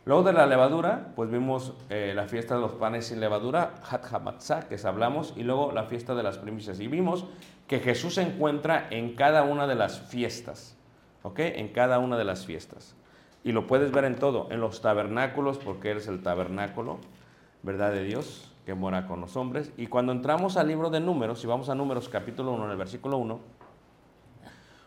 [0.04, 4.04] Luego de la levadura, pues vimos eh, la fiesta de los panes sin levadura, Hat
[4.12, 6.78] Hamatzah, que hablamos, y luego la fiesta de las primicias.
[6.78, 7.24] Y vimos
[7.66, 10.76] que Jesús se encuentra en cada una de las fiestas,
[11.24, 11.40] ¿ok?
[11.40, 12.94] En cada una de las fiestas.
[13.42, 16.98] Y lo puedes ver en todo, en los tabernáculos, porque eres el tabernáculo,
[17.64, 17.90] ¿verdad?
[17.90, 19.72] De Dios, que mora con los hombres.
[19.76, 22.76] Y cuando entramos al libro de números, si vamos a números capítulo 1, en el
[22.76, 23.38] versículo 1,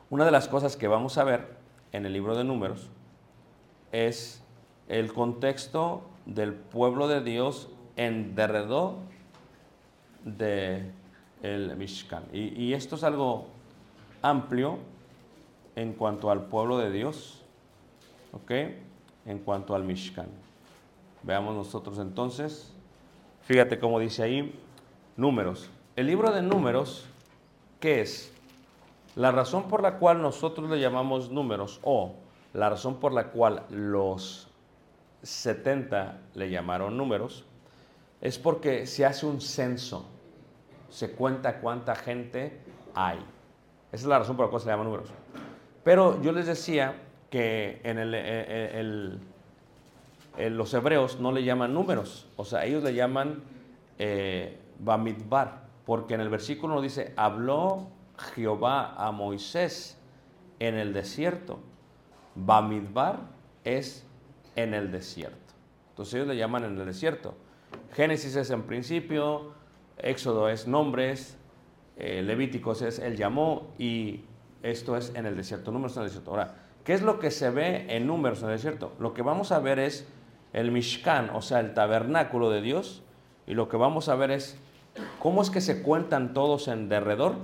[0.09, 1.57] una de las cosas que vamos a ver
[1.93, 2.89] en el libro de números
[3.93, 4.43] es
[4.89, 8.95] el contexto del pueblo de Dios en derredor
[10.25, 10.91] de
[11.41, 12.25] el Mishkan.
[12.33, 13.47] Y, y, esto es algo
[14.21, 14.77] amplio
[15.77, 17.45] en cuanto al pueblo de Dios,
[18.33, 18.51] ¿ok?
[19.25, 20.27] En cuanto al Mishkan.
[21.23, 22.73] Veamos nosotros entonces,
[23.49, 24.53] fíjate cómo dice ahí,
[25.17, 25.71] números.
[25.95, 27.07] El libro de números,
[27.79, 28.31] ¿qué es?
[29.15, 32.13] La razón por la cual nosotros le llamamos números o
[32.53, 34.51] la razón por la cual los
[35.23, 37.43] 70 le llamaron números,
[38.21, 40.05] es porque se hace un censo,
[40.91, 42.61] se cuenta cuánta gente
[42.93, 43.17] hay.
[43.91, 45.09] Esa es la razón por la cual se le llaman números.
[45.83, 49.19] Pero yo les decía que en el, el, el,
[50.49, 53.43] los hebreos no le llaman números, o sea, ellos le llaman
[53.97, 57.89] eh, Bamidbar, porque en el versículo nos dice, habló
[58.33, 59.97] Jehová a Moisés
[60.59, 61.59] en el desierto.
[62.35, 63.19] Bamidbar
[63.63, 64.05] es
[64.55, 65.53] en el desierto.
[65.89, 67.35] Entonces ellos le llaman en el desierto.
[67.93, 69.53] Génesis es en principio,
[69.97, 71.37] Éxodo es nombres,
[71.97, 74.23] eh, Levíticos es él llamó y
[74.63, 76.31] esto es en el desierto, números en el desierto.
[76.31, 78.93] Ahora, ¿qué es lo que se ve en números en el desierto?
[78.99, 80.07] Lo que vamos a ver es
[80.53, 83.03] el Mishkan, o sea, el tabernáculo de Dios,
[83.47, 84.57] y lo que vamos a ver es
[85.19, 87.35] cómo es que se cuentan todos en derredor,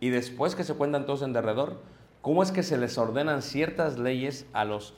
[0.00, 1.80] y después que se cuentan todos en derredor,
[2.22, 4.94] cómo es que se les ordenan ciertas leyes a los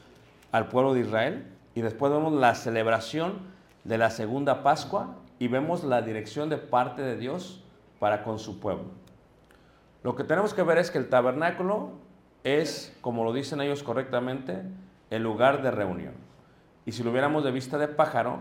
[0.54, 3.40] al pueblo de Israel y después vemos la celebración
[3.82, 7.64] de la segunda Pascua y vemos la dirección de parte de Dios
[7.98, 8.84] para con su pueblo.
[10.04, 11.90] Lo que tenemos que ver es que el tabernáculo
[12.44, 14.62] es, como lo dicen ellos correctamente,
[15.10, 16.14] el lugar de reunión.
[16.86, 18.40] Y si lo viéramos de vista de pájaro,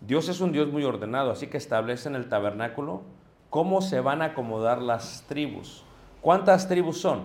[0.00, 3.02] Dios es un Dios muy ordenado, así que establece en el tabernáculo
[3.50, 5.84] cómo se van a acomodar las tribus.
[6.20, 7.24] ¿Cuántas tribus son?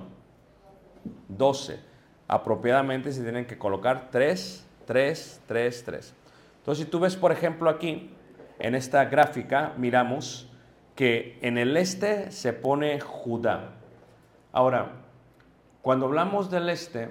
[1.27, 1.79] Doce.
[2.27, 6.13] Apropiadamente se tienen que colocar tres, tres, tres, tres.
[6.59, 8.11] Entonces, si tú ves, por ejemplo, aquí,
[8.57, 10.49] en esta gráfica, miramos
[10.95, 13.73] que en el este se pone Judá.
[14.51, 14.93] Ahora,
[15.81, 17.09] cuando hablamos del este,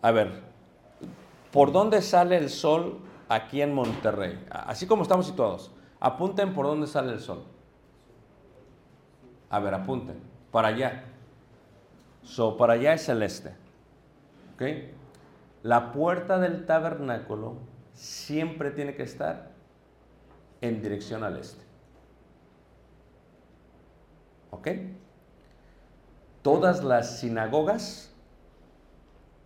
[0.00, 0.51] a ver,
[1.52, 2.98] ¿por dónde sale el sol
[3.28, 4.44] aquí en Monterrey?
[4.50, 7.44] Así como estamos situados, apunten por dónde sale el sol.
[9.50, 10.18] A ver, apunten,
[10.50, 11.04] para allá.
[12.22, 13.50] So, para allá es el este.
[14.54, 14.62] ¿Ok?
[15.62, 17.56] La puerta del tabernáculo
[17.92, 19.50] siempre tiene que estar
[20.60, 21.62] en dirección al este.
[24.50, 24.68] ¿Ok?
[26.40, 28.12] Todas las sinagogas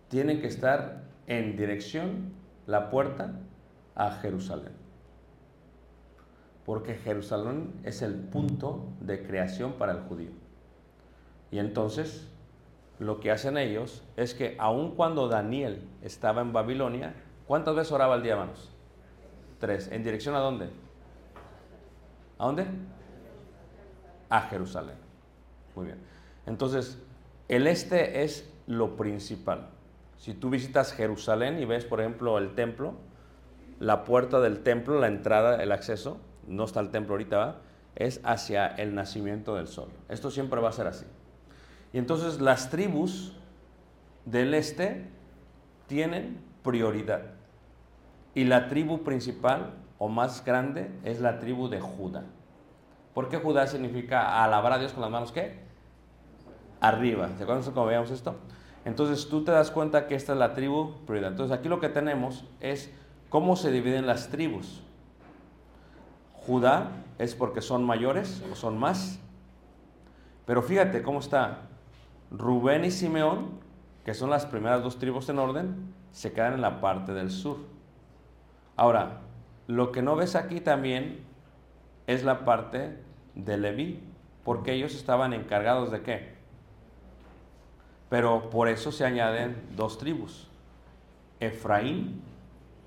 [0.09, 2.33] tienen que estar en dirección,
[2.65, 3.33] la puerta,
[3.95, 4.73] a Jerusalén.
[6.65, 10.31] Porque Jerusalén es el punto de creación para el judío.
[11.51, 12.27] Y entonces,
[12.99, 17.13] lo que hacen ellos es que aun cuando Daniel estaba en Babilonia,
[17.45, 18.71] ¿cuántas veces oraba al día, hermanos?
[19.59, 19.89] Tres.
[19.91, 20.69] ¿En dirección a dónde?
[22.37, 22.65] ¿A dónde?
[24.29, 24.95] A Jerusalén.
[25.75, 25.97] Muy bien.
[26.45, 27.01] Entonces,
[27.47, 29.69] el este es lo principal.
[30.17, 32.95] Si tú visitas Jerusalén y ves, por ejemplo, el templo,
[33.79, 37.61] la puerta del templo, la entrada, el acceso, no está el templo ahorita, ¿va?
[37.97, 39.89] es hacia el nacimiento del sol.
[40.07, 41.05] Esto siempre va a ser así.
[41.93, 43.33] Y entonces las tribus
[44.25, 45.09] del este
[45.87, 47.21] tienen prioridad.
[48.35, 52.23] Y la tribu principal o más grande es la tribu de Judá.
[53.15, 55.59] ¿Por qué Judá significa alabar a Dios con las manos qué?
[56.79, 57.29] Arriba.
[57.37, 58.35] ¿Se acuerdan cómo veíamos esto?
[58.87, 61.31] Entonces tú te das cuenta que esta es la tribu prioridad.
[61.31, 62.89] Entonces aquí lo que tenemos es
[63.27, 64.81] cómo se dividen las tribus.
[66.31, 69.19] Judá es porque son mayores o son más.
[70.45, 71.63] Pero fíjate cómo está.
[72.31, 73.59] Rubén y Simeón,
[74.05, 77.57] que son las primeras dos tribus en orden, se quedan en la parte del sur.
[78.77, 79.19] Ahora,
[79.67, 81.25] lo que no ves aquí también
[82.07, 82.97] es la parte
[83.35, 84.01] de Leví,
[84.45, 86.36] porque ellos estaban encargados de qué?
[88.09, 90.47] Pero por eso se añaden dos tribus,
[91.39, 92.21] Efraín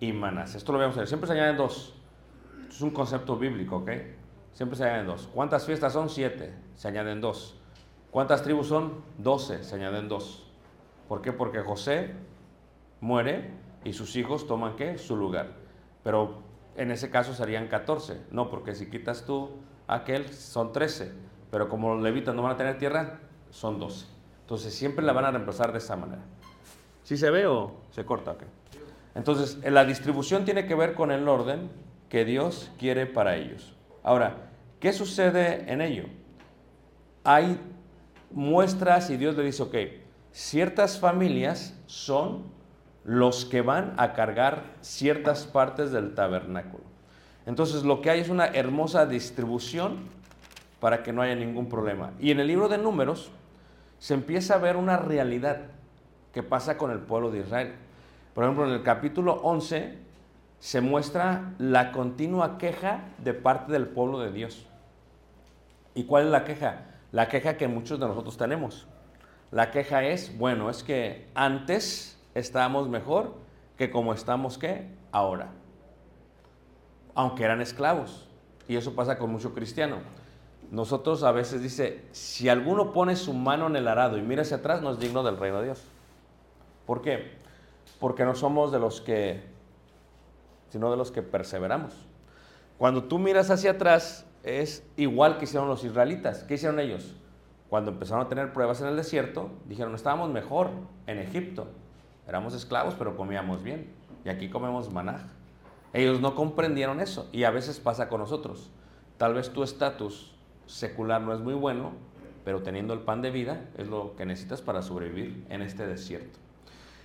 [0.00, 0.54] y Manás.
[0.54, 1.94] Esto lo vemos a ver, siempre se añaden dos.
[2.68, 3.90] Es un concepto bíblico, ¿ok?
[4.52, 5.28] Siempre se añaden dos.
[5.34, 6.08] ¿Cuántas fiestas son?
[6.08, 7.56] Siete, se añaden dos.
[8.10, 9.02] ¿Cuántas tribus son?
[9.18, 10.46] Doce, se añaden dos.
[11.08, 11.32] ¿Por qué?
[11.32, 12.14] Porque José
[13.00, 13.50] muere
[13.84, 14.98] y sus hijos toman qué?
[14.98, 15.52] Su lugar.
[16.02, 16.42] Pero
[16.76, 18.20] en ese caso serían 14.
[18.30, 19.50] No, porque si quitas tú
[19.86, 21.12] aquel, son 13.
[21.50, 24.06] Pero como los levitas no van a tener tierra, son 12.
[24.50, 26.22] Entonces siempre la van a reemplazar de esa manera.
[27.04, 28.32] ¿Sí se ve o se corta?
[28.32, 28.48] Okay.
[29.14, 31.70] Entonces, la distribución tiene que ver con el orden
[32.08, 33.76] que Dios quiere para ellos.
[34.02, 36.06] Ahora, ¿qué sucede en ello?
[37.22, 37.60] Hay
[38.32, 39.76] muestras y Dios le dice, ok,
[40.32, 42.42] ciertas familias son
[43.04, 46.82] los que van a cargar ciertas partes del tabernáculo.
[47.46, 49.98] Entonces lo que hay es una hermosa distribución
[50.80, 52.10] para que no haya ningún problema.
[52.18, 53.30] Y en el libro de números
[54.00, 55.58] se empieza a ver una realidad
[56.32, 57.74] que pasa con el pueblo de Israel.
[58.34, 59.98] Por ejemplo, en el capítulo 11
[60.58, 64.66] se muestra la continua queja de parte del pueblo de Dios.
[65.94, 66.86] ¿Y cuál es la queja?
[67.12, 68.86] La queja que muchos de nosotros tenemos.
[69.50, 73.34] La queja es, bueno, es que antes estábamos mejor
[73.76, 74.88] que como estamos ¿qué?
[75.12, 75.48] ahora.
[77.14, 78.28] Aunque eran esclavos.
[78.66, 79.96] Y eso pasa con mucho cristiano.
[80.70, 84.58] Nosotros a veces dice, si alguno pone su mano en el arado y mira hacia
[84.58, 85.82] atrás, no es digno del reino de Dios.
[86.86, 87.32] ¿Por qué?
[87.98, 89.42] Porque no somos de los que,
[90.68, 91.92] sino de los que perseveramos.
[92.78, 96.44] Cuando tú miras hacia atrás, es igual que hicieron los israelitas.
[96.44, 97.16] ¿Qué hicieron ellos?
[97.68, 100.70] Cuando empezaron a tener pruebas en el desierto, dijeron, estábamos mejor
[101.08, 101.66] en Egipto.
[102.28, 103.92] Éramos esclavos, pero comíamos bien.
[104.24, 105.28] Y aquí comemos maná.
[105.92, 107.28] Ellos no comprendieron eso.
[107.32, 108.70] Y a veces pasa con nosotros.
[109.18, 110.34] Tal vez tu estatus
[110.70, 111.92] secular no es muy bueno,
[112.44, 116.38] pero teniendo el pan de vida es lo que necesitas para sobrevivir en este desierto.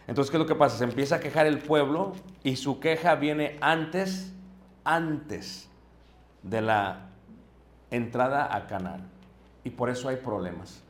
[0.08, 0.78] Entonces, ¿qué es lo que pasa?
[0.78, 2.14] Se empieza a quejar el pueblo
[2.44, 4.34] y su queja viene antes,
[4.84, 5.70] antes
[6.44, 7.10] de la
[7.90, 9.10] entrada a Canaán.
[9.64, 10.84] Y por eso hay problemas.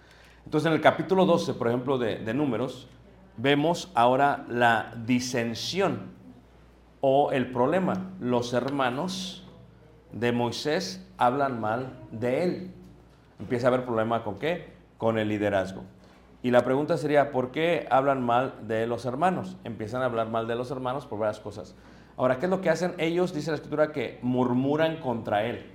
[0.44, 2.90] Entonces, en el capítulo 12, por ejemplo, de, de Números,
[3.38, 6.12] vemos ahora la disensión
[7.00, 8.12] o el problema.
[8.20, 9.45] Los hermanos
[10.16, 12.72] de Moisés hablan mal de él.
[13.40, 14.74] Empieza a haber problema con qué?
[14.98, 15.84] Con el liderazgo.
[16.42, 19.58] Y la pregunta sería, ¿por qué hablan mal de los hermanos?
[19.66, 21.76] Empiezan a hablar mal de los hermanos por varias cosas.
[22.18, 22.94] Ahora, ¿qué es lo que hacen?
[22.98, 25.66] Ellos, dice la escritura, que murmuran contra él.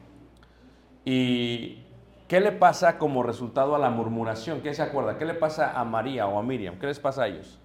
[1.04, 1.84] ¿Y
[2.26, 4.62] qué le pasa como resultado a la murmuración?
[4.62, 5.18] ¿Qué se acuerda?
[5.18, 6.78] ¿Qué le pasa a María o a Miriam?
[6.78, 7.60] ¿Qué les pasa a ellos?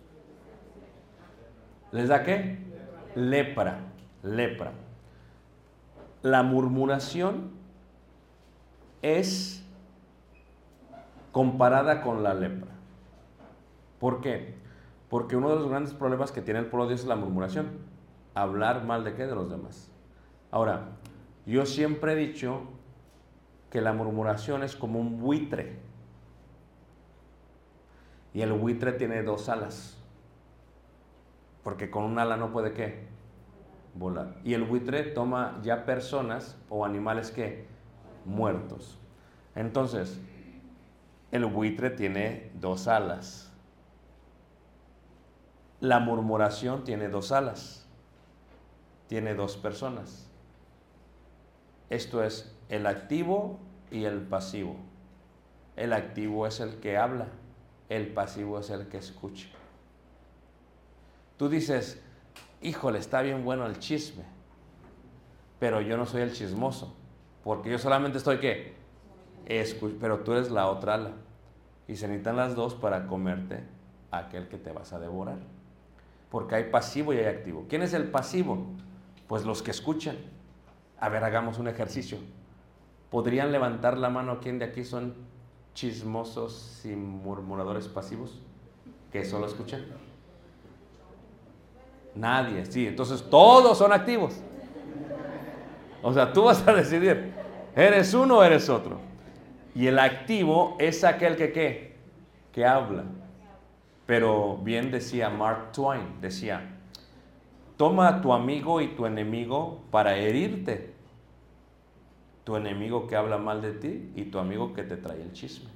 [1.94, 2.58] ¿Les da qué?
[3.16, 3.78] Lepra,
[4.24, 4.72] lepra.
[6.26, 7.52] La murmuración
[9.04, 9.64] es
[11.32, 12.72] comparada con la lepra.
[14.00, 14.56] ¿Por qué?
[15.08, 17.78] Porque uno de los grandes problemas que tiene el pueblo de Dios es la murmuración.
[18.34, 19.28] Hablar mal de qué?
[19.28, 19.92] De los demás.
[20.50, 20.88] Ahora,
[21.46, 22.62] yo siempre he dicho
[23.70, 25.78] que la murmuración es como un buitre.
[28.34, 29.96] Y el buitre tiene dos alas.
[31.64, 33.15] Porque con un ala no puede qué?
[34.44, 37.66] Y el buitre toma ya personas o animales que
[38.26, 39.00] muertos.
[39.56, 40.20] Entonces,
[41.32, 43.52] el buitre tiene dos alas.
[45.80, 47.88] La murmuración tiene dos alas.
[49.08, 50.30] Tiene dos personas.
[51.90, 53.60] Esto es el activo
[53.92, 54.76] y el pasivo.
[55.76, 57.28] El activo es el que habla,
[57.90, 59.48] el pasivo es el que escucha.
[61.38, 62.02] Tú dices,
[62.62, 64.24] híjole, está bien bueno el chisme,
[65.60, 66.96] pero yo no soy el chismoso,
[67.44, 68.40] porque yo solamente estoy?
[69.46, 71.12] Escu pero tú eres la otra ala.
[71.88, 73.64] Y se necesitan las dos para comerte
[74.12, 75.38] aquel que te vas a devorar.
[76.32, 77.66] Porque hay pasivo y hay activo.
[77.70, 78.66] ¿Quién es el pasivo?
[79.28, 80.18] Pues los que escuchan.
[81.00, 82.18] A ver, hagamos un ejercicio.
[83.12, 85.14] ¿Podrían levantar la mano quién de aquí son
[85.76, 88.42] chismosos y murmuradores pasivos?
[89.12, 89.86] Que solo escuchan.
[92.16, 92.88] Nadie, sí.
[92.88, 94.42] Entonces todos son activos.
[96.02, 97.34] O sea, tú vas a decidir,
[97.76, 99.00] ¿eres uno o eres otro?
[99.74, 101.96] Y el activo es aquel que qué?
[102.54, 103.04] Que habla.
[104.06, 106.62] Pero bien decía Mark Twain, decía,
[107.76, 110.94] toma a tu amigo y tu enemigo para herirte.
[112.44, 115.72] Tu enemigo que habla mal de ti y tu amigo que te trae el chisme.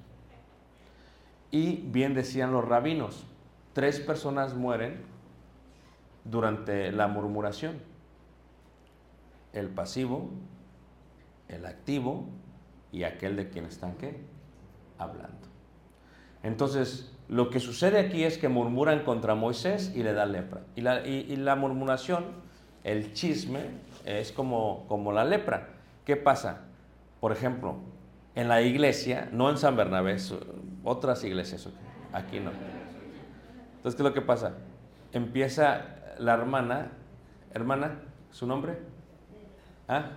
[1.49, 3.25] Y bien decían los rabinos,
[3.73, 5.01] tres personas mueren
[6.23, 7.79] durante la murmuración.
[9.53, 10.29] El pasivo,
[11.47, 12.25] el activo
[12.91, 14.19] y aquel de quien están qué?
[14.97, 15.47] Hablando.
[16.43, 20.61] Entonces, lo que sucede aquí es que murmuran contra Moisés y le dan lepra.
[20.75, 22.25] Y la, y, la murmuración,
[22.83, 23.59] el chisme,
[24.05, 25.69] es como, como la lepra.
[26.05, 26.61] ¿Qué pasa?
[27.19, 27.75] Por ejemplo,
[28.35, 30.17] en la iglesia, no en San Bernabé,
[30.83, 31.67] otras iglesias,
[32.13, 32.51] aquí no.
[33.75, 34.53] Entonces, ¿qué es lo que pasa?
[35.11, 36.91] Empieza la hermana,
[37.53, 37.99] hermana,
[38.31, 38.77] ¿su nombre?
[39.87, 40.11] ¿Ah?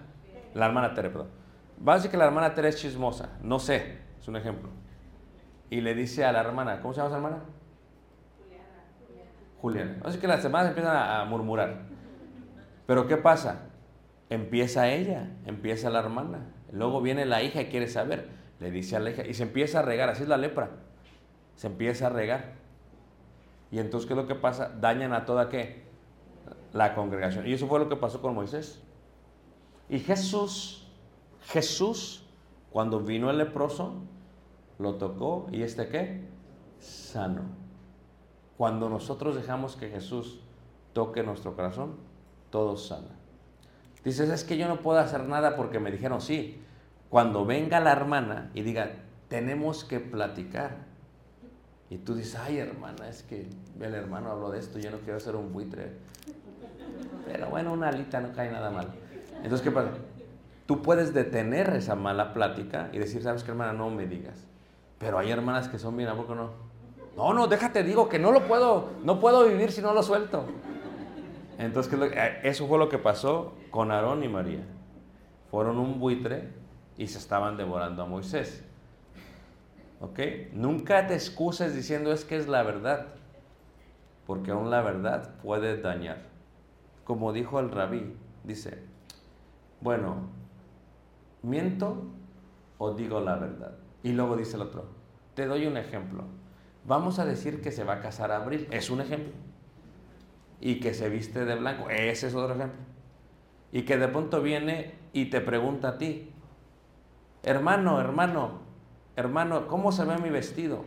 [0.55, 1.29] La hermana Tere, perdón.
[1.87, 4.69] Va a decir que la hermana Tere es chismosa, no sé, es un ejemplo.
[5.71, 7.43] Y le dice a la hermana, ¿cómo se llama esa hermana?
[8.39, 8.65] Juliana.
[9.61, 9.97] Juliana.
[10.05, 11.83] Así que las hermanas empiezan a murmurar.
[12.87, 13.69] Pero ¿qué pasa?
[14.29, 16.41] Empieza ella, empieza la hermana.
[16.73, 18.29] Luego viene la hija y quiere saber.
[18.61, 20.71] Le dice a la hija y se empieza a regar, así es la lepra.
[21.57, 22.53] Se empieza a regar.
[23.71, 24.71] Y entonces, ¿qué es lo que pasa?
[24.81, 25.82] Dañan a toda qué?
[26.73, 27.47] La congregación.
[27.47, 28.83] Y eso fue lo que pasó con Moisés.
[29.89, 30.89] Y Jesús,
[31.49, 32.25] Jesús,
[32.71, 33.95] cuando vino el leproso,
[34.79, 36.29] lo tocó y este qué?
[36.79, 37.43] Sano.
[38.57, 40.41] Cuando nosotros dejamos que Jesús
[40.93, 41.97] toque nuestro corazón,
[42.51, 43.19] todo sana.
[44.05, 46.61] Dices, es que yo no puedo hacer nada porque me dijeron, sí,
[47.09, 48.93] cuando venga la hermana y diga,
[49.29, 50.87] tenemos que platicar.
[51.89, 53.49] Y tú dices, ay hermana, es que
[53.81, 55.93] el hermano habló de esto, yo no quiero ser un buitre.
[57.27, 58.89] Pero bueno, una alita no cae nada mal.
[59.37, 59.91] Entonces, ¿qué pasa?
[60.67, 63.73] Tú puedes detener esa mala plática y decir, ¿sabes qué, hermana?
[63.73, 64.47] No me digas.
[64.99, 66.51] Pero hay hermanas que son bien, ¿a poco no?
[67.17, 70.47] No, no, déjate, digo que no lo puedo, no puedo vivir si no lo suelto.
[71.59, 72.13] Entonces,
[72.43, 74.65] eso fue lo que pasó con Aarón y María.
[75.51, 76.49] Fueron un buitre
[76.97, 78.65] y se estaban devorando a Moisés.
[80.01, 80.19] ¿Ok?
[80.53, 83.09] Nunca te excuses diciendo es que es la verdad,
[84.27, 86.32] porque aún la verdad puede dañar.
[87.05, 88.83] Como dijo el rabí, dice,
[89.81, 90.29] bueno,
[91.43, 92.05] ¿miento
[92.79, 93.77] o digo la verdad?
[94.03, 94.87] Y luego dice el otro,
[95.35, 96.25] te doy un ejemplo.
[96.85, 99.33] Vamos a decir que se va a casar a Abril, es un ejemplo.
[100.61, 102.79] Y que se viste de blanco, ese es otro ejemplo.
[103.73, 106.31] Y que de pronto viene y te pregunta a ti,
[107.43, 108.61] hermano, hermano,
[109.17, 110.85] hermano, ¿cómo se ve mi vestido?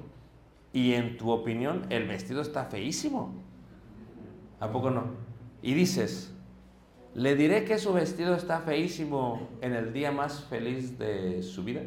[0.71, 3.33] Y en tu opinión, el vestido está feísimo.
[4.59, 5.24] ¿A poco no?
[5.65, 6.31] Y dices,
[7.15, 11.79] ¿Le diré que su vestido está feísimo en el día más feliz de su vida?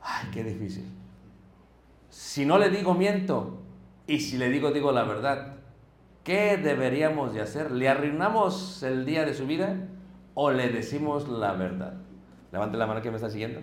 [0.00, 0.84] Ay, qué difícil.
[2.08, 3.58] Si no le digo miento
[4.06, 5.56] y si le digo digo la verdad,
[6.22, 7.72] ¿qué deberíamos de hacer?
[7.72, 9.76] ¿Le arruinamos el día de su vida
[10.34, 11.94] o le decimos la verdad?
[12.52, 13.60] Levante la mano que me está siguiendo.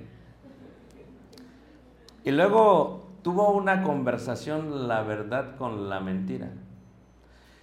[2.26, 6.52] Y luego tuvo una conversación la verdad con la mentira.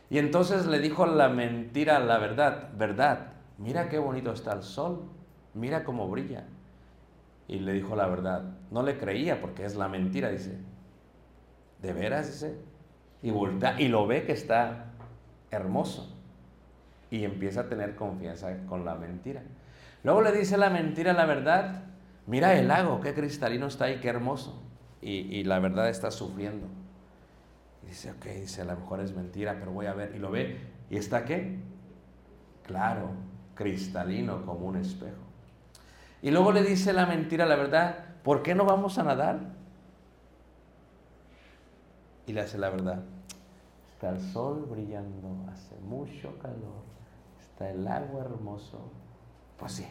[0.08, 5.02] Y entonces le dijo la mentira la verdad, verdad, mira qué bonito está el sol,
[5.54, 6.44] mira cómo brilla.
[7.48, 8.42] Y le dijo la verdad.
[8.70, 10.58] No le creía porque es la mentira, dice.
[11.80, 12.26] ¿De veras?
[12.26, 12.58] Dice.
[13.22, 13.30] Y
[13.82, 14.86] y lo ve que está
[15.50, 16.12] hermoso.
[17.10, 19.42] Y empieza a tener confianza con la mentira.
[20.02, 21.84] Luego le dice la mentira la verdad.
[22.26, 24.62] Mira el lago, qué cristalino está ahí, qué hermoso.
[25.00, 26.66] Y, y la verdad está sufriendo.
[27.86, 30.14] Dice, ok, dice, a lo mejor es mentira, pero voy a ver.
[30.14, 30.58] Y lo ve.
[30.90, 31.58] ¿Y está qué?
[32.64, 33.10] Claro,
[33.54, 35.22] cristalino como un espejo.
[36.22, 39.38] Y luego le dice la mentira, la verdad, ¿por qué no vamos a nadar?
[42.26, 43.02] Y le hace la verdad.
[43.92, 46.82] Está el sol brillando, hace mucho calor,
[47.40, 48.90] está el agua hermoso.
[49.56, 49.86] Pues sí.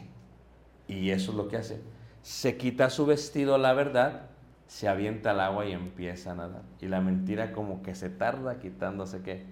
[0.86, 1.82] Y eso es lo que hace.
[2.22, 4.30] Se quita su vestido, la verdad,
[4.66, 6.62] se avienta al agua y empieza a nadar.
[6.80, 9.44] Y la mentira como que se tarda quitándose qué?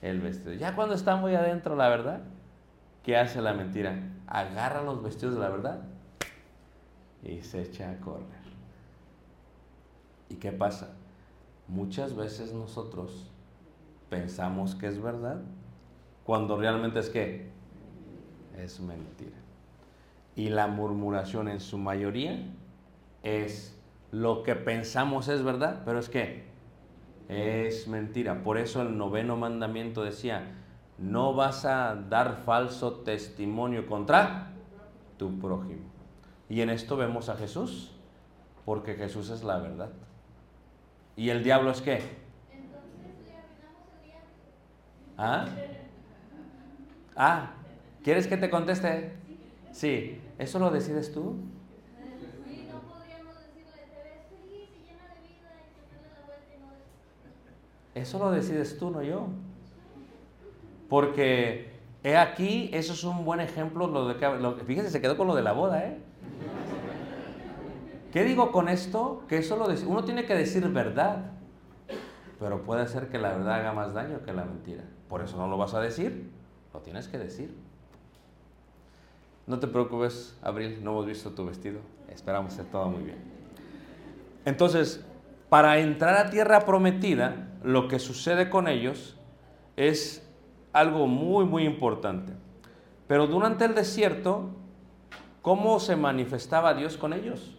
[0.00, 0.54] El vestido.
[0.54, 2.20] Ya cuando está muy adentro, la verdad,
[3.02, 3.98] ¿qué hace la mentira?
[4.26, 5.82] Agarra los vestidos de la verdad
[7.22, 8.44] y se echa a correr.
[10.28, 10.94] ¿Y qué pasa?
[11.68, 13.30] Muchas veces nosotros
[14.10, 15.40] pensamos que es verdad
[16.24, 17.50] cuando realmente es que
[18.56, 19.36] es mentira.
[20.36, 22.38] Y la murmuración en su mayoría
[23.22, 23.78] es
[24.14, 26.44] lo que pensamos es verdad, pero es que
[27.28, 28.44] es mentira.
[28.44, 30.54] Por eso el noveno mandamiento decía,
[30.98, 34.52] no vas a dar falso testimonio contra
[35.18, 35.82] tu prójimo.
[36.48, 37.90] Y en esto vemos a Jesús,
[38.64, 39.90] porque Jesús es la verdad.
[41.16, 42.00] ¿Y el diablo es qué?
[45.18, 45.46] ¿Ah?
[47.16, 47.50] Ah,
[48.04, 49.12] ¿quieres que te conteste?
[49.72, 51.36] Sí, ¿eso lo decides tú?
[57.94, 59.28] Eso lo decides tú, no yo.
[60.88, 61.72] Porque
[62.02, 63.86] he aquí, eso es un buen ejemplo.
[63.86, 65.98] Lo de que, lo, fíjense, se quedó con lo de la boda, ¿eh?
[68.12, 69.24] ¿Qué digo con esto?
[69.28, 71.32] Que eso lo uno tiene que decir verdad,
[72.38, 74.84] pero puede ser que la verdad haga más daño que la mentira.
[75.08, 76.30] Por eso no lo vas a decir,
[76.72, 77.56] lo tienes que decir.
[79.46, 81.80] No te preocupes, Abril, no hemos visto tu vestido.
[82.08, 83.18] Esperamos que todo muy bien.
[84.44, 85.04] Entonces,
[85.48, 89.16] para entrar a tierra prometida, lo que sucede con ellos
[89.76, 90.30] es
[90.72, 92.34] algo muy, muy importante.
[93.08, 94.50] Pero durante el desierto,
[95.40, 97.56] ¿cómo se manifestaba Dios con ellos?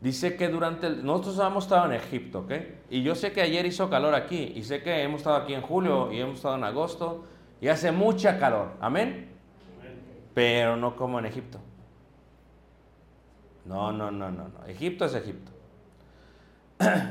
[0.00, 1.04] Dice que durante el...
[1.04, 2.52] Nosotros hemos estado en Egipto, ¿ok?
[2.90, 5.62] Y yo sé que ayer hizo calor aquí, y sé que hemos estado aquí en
[5.62, 7.24] julio, y hemos estado en agosto,
[7.60, 9.30] y hace mucha calor, ¿amén?
[10.32, 11.58] Pero no como en Egipto.
[13.64, 14.66] No, no, no, no, no.
[14.66, 15.53] Egipto es Egipto.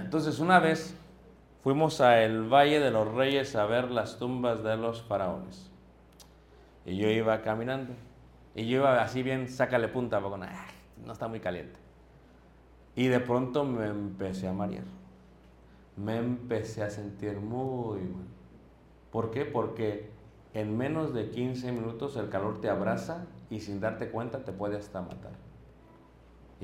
[0.03, 0.95] Entonces una vez
[1.61, 5.71] fuimos a el Valle de los Reyes a ver las tumbas de los faraones.
[6.85, 7.93] Y yo iba caminando.
[8.55, 10.51] Y yo iba así bien, sácale punta, porque no,
[11.05, 11.79] no está muy caliente.
[12.95, 14.85] Y de pronto me empecé a marear.
[15.95, 18.27] Me empecé a sentir muy mal.
[19.11, 19.45] ¿Por qué?
[19.45, 20.11] Porque
[20.53, 24.77] en menos de 15 minutos el calor te abraza y sin darte cuenta te puede
[24.77, 25.42] hasta matar.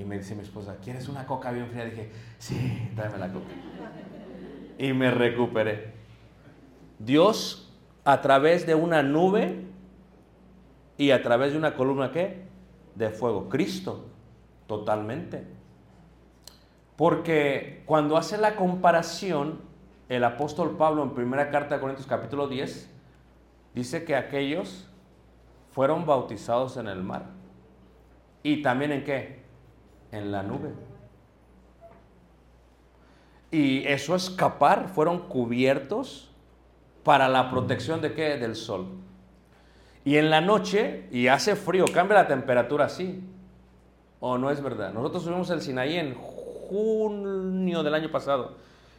[0.00, 1.84] Y me dice mi esposa, ¿quieres una coca bien fría?
[1.84, 3.52] Dije, sí, tráeme la coca.
[4.78, 5.92] Y me recuperé.
[6.98, 7.70] Dios,
[8.02, 9.66] a través de una nube
[10.96, 12.44] y a través de una columna, ¿qué?
[12.94, 13.50] De fuego.
[13.50, 14.06] Cristo,
[14.66, 15.46] totalmente.
[16.96, 19.60] Porque cuando hace la comparación,
[20.08, 22.90] el apóstol Pablo en primera carta de Corintios capítulo 10,
[23.74, 24.88] dice que aquellos
[25.72, 27.26] fueron bautizados en el mar.
[28.42, 29.39] ¿Y también en qué?
[30.12, 30.70] En la nube.
[33.50, 36.30] Y eso escapar, fueron cubiertos
[37.02, 38.36] para la protección de qué?
[38.36, 38.86] Del sol.
[40.04, 43.22] Y en la noche, y hace frío, cambia la temperatura así.
[44.20, 44.92] ¿O no es verdad?
[44.92, 48.56] Nosotros subimos el Sinaí en junio del año pasado.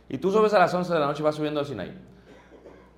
[0.09, 1.93] Y tú subes a las 11 de la noche y vas subiendo al Sinaí.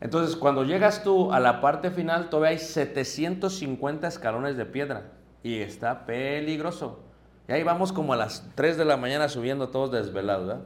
[0.01, 5.11] Entonces, cuando llegas tú a la parte final, todavía hay 750 escalones de piedra.
[5.43, 6.99] Y está peligroso.
[7.47, 10.63] Y ahí vamos como a las 3 de la mañana subiendo todos desvelados, ¿verdad?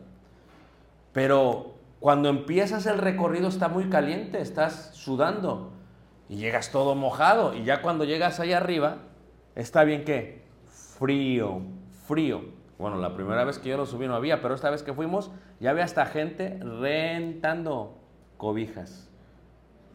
[1.14, 5.72] Pero Cuando empiezas el recorrido está muy caliente, estás sudando
[6.30, 7.56] y llegas todo mojado.
[7.56, 8.98] Y ya cuando llegas allá arriba,
[9.56, 10.44] está bien que
[11.00, 11.62] frío,
[12.06, 12.42] frío.
[12.78, 15.32] Bueno, la primera vez que yo lo subí no había, pero esta vez que fuimos
[15.60, 17.98] ya había hasta gente rentando
[18.38, 19.10] cobijas.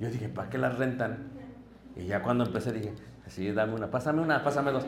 [0.01, 1.31] Yo dije, ¿para qué las rentan?
[1.95, 2.95] Y ya cuando empecé dije,
[3.29, 4.85] sí, dame una, pásame una, pásame dos.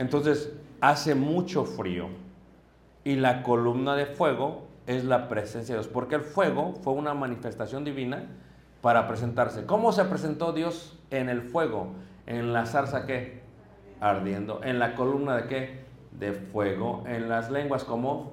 [0.00, 2.06] Entonces, hace mucho frío
[3.04, 7.12] y la columna de fuego es la presencia de Dios, porque el fuego fue una
[7.12, 8.24] manifestación divina
[8.80, 9.66] para presentarse.
[9.66, 11.88] ¿Cómo se presentó Dios en el fuego?
[12.24, 13.42] En la zarza que
[14.00, 15.84] ardiendo, en la columna de qué?
[16.12, 18.32] De fuego, en las lenguas como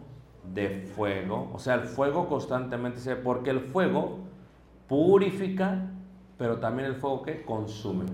[0.53, 4.19] de fuego, o sea, el fuego constantemente se porque el fuego
[4.87, 5.81] purifica,
[6.37, 8.05] pero también el fuego que consume.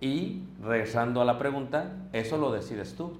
[0.00, 3.18] Y regresando a la pregunta, eso lo decides tú.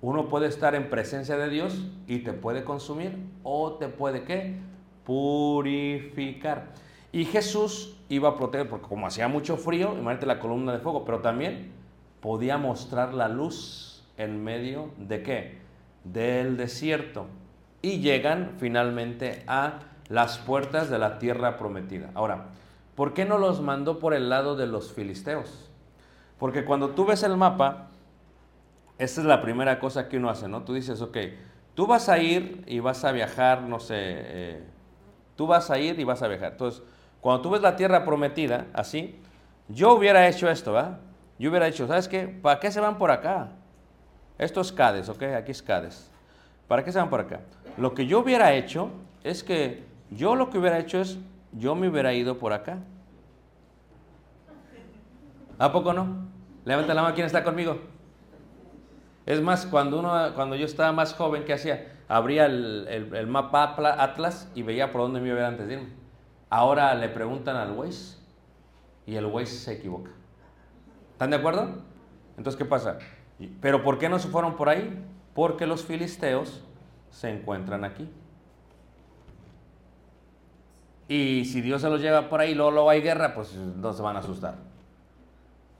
[0.00, 4.56] Uno puede estar en presencia de Dios y te puede consumir o te puede qué?
[5.04, 6.72] Purificar.
[7.12, 11.04] Y Jesús iba a proteger, porque como hacía mucho frío, imagínate la columna de fuego,
[11.04, 11.70] pero también
[12.20, 15.58] podía mostrar la luz en medio de qué?
[16.04, 17.26] Del desierto.
[17.82, 22.10] Y llegan finalmente a las puertas de la tierra prometida.
[22.14, 22.46] Ahora,
[22.94, 25.70] ¿por qué no los mandó por el lado de los filisteos?
[26.38, 27.88] Porque cuando tú ves el mapa,
[28.98, 30.62] esta es la primera cosa que uno hace, ¿no?
[30.62, 31.16] Tú dices, ok,
[31.74, 34.64] tú vas a ir y vas a viajar, no sé, eh,
[35.36, 36.52] tú vas a ir y vas a viajar.
[36.52, 36.82] Entonces,
[37.20, 39.18] cuando tú ves la tierra prometida, así,
[39.68, 40.98] yo hubiera hecho esto, ¿verdad?
[41.38, 42.28] Yo hubiera hecho, ¿sabes qué?
[42.28, 43.52] ¿Para qué se van por acá?
[44.38, 45.22] Esto es Cades, ¿ok?
[45.36, 46.10] Aquí es Cades.
[46.68, 47.40] ¿Para qué se van por acá?
[47.76, 48.90] Lo que yo hubiera hecho
[49.22, 51.18] es que yo lo que hubiera hecho es,
[51.52, 52.78] yo me hubiera ido por acá.
[55.58, 56.28] ¿A poco no?
[56.64, 57.78] Levanta la mano, ¿quién está conmigo?
[59.26, 61.92] Es más, cuando, uno, cuando yo estaba más joven, ¿qué hacía?
[62.08, 65.88] Abría el, mapa Atlas y veía por dónde me iba a ir antes de irme.
[66.50, 68.18] Ahora le preguntan al Waze
[69.06, 70.10] y el Waze se equivoca.
[71.12, 71.82] ¿Están de acuerdo?
[72.36, 72.98] Entonces, ¿qué pasa?
[73.60, 75.02] ¿Pero por qué no se fueron por ahí?
[75.34, 76.62] Porque los filisteos
[77.10, 78.10] se encuentran aquí.
[81.08, 84.02] Y si Dios se los lleva por ahí luego, luego hay guerra, pues no se
[84.02, 84.73] van a asustar.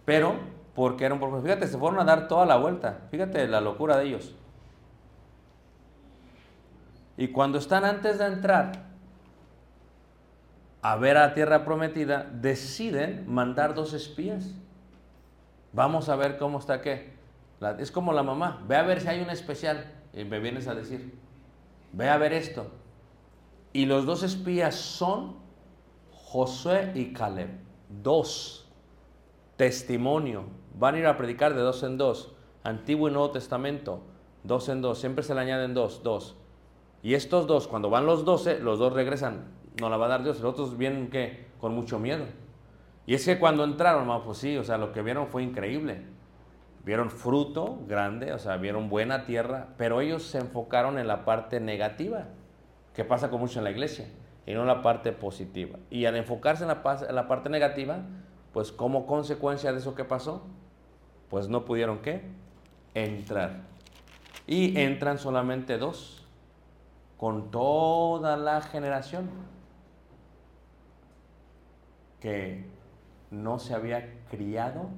[0.05, 0.37] Pero,
[0.75, 1.43] porque era un.
[1.43, 3.03] Fíjate, se fueron a dar toda la vuelta.
[3.11, 4.35] Fíjate la locura de ellos.
[7.17, 8.85] Y cuando están antes de entrar
[10.83, 14.55] a ver a la tierra prometida, deciden mandar dos espías.
[15.73, 17.15] Vamos a ver cómo está qué.
[17.79, 18.63] Es como la mamá.
[18.69, 19.93] Ve a ver si hay un especial.
[20.13, 21.19] Y me vienes a decir.
[21.93, 22.71] Ve a ver esto.
[23.73, 25.37] Y los dos espías son
[26.13, 27.49] Josué y Caleb.
[27.89, 28.64] Dos.
[29.57, 30.45] Testimonio.
[30.75, 32.35] Van a ir a predicar de dos en dos.
[32.63, 34.01] Antiguo y Nuevo Testamento.
[34.43, 34.99] Dos en dos.
[34.99, 36.03] Siempre se le añaden dos.
[36.03, 36.37] Dos.
[37.03, 39.45] Y estos dos, cuando van los doce, los dos regresan.
[39.81, 40.41] No la va a dar Dios.
[40.41, 41.47] Los otros vienen ¿qué?
[41.61, 42.25] con mucho miedo.
[43.07, 46.03] Y es que cuando entraron, pues sí, o sea, lo que vieron fue increíble.
[46.85, 51.61] Vieron fruto grande, o sea, vieron buena tierra, pero ellos se enfocaron en la parte
[51.61, 52.29] negativa
[52.95, 54.07] que pasa con mucho en la iglesia,
[54.47, 55.79] y no en la parte positiva.
[55.91, 57.99] Y al enfocarse en la, parte negativa,
[58.55, 60.43] pues como consecuencia de eso que pasó,
[61.29, 62.23] pues no pudieron qué?
[62.95, 63.65] Entrar.
[64.47, 66.25] Y entran solamente dos,
[67.19, 69.29] con toda la generación
[72.21, 72.65] que
[73.31, 74.89] no se había criado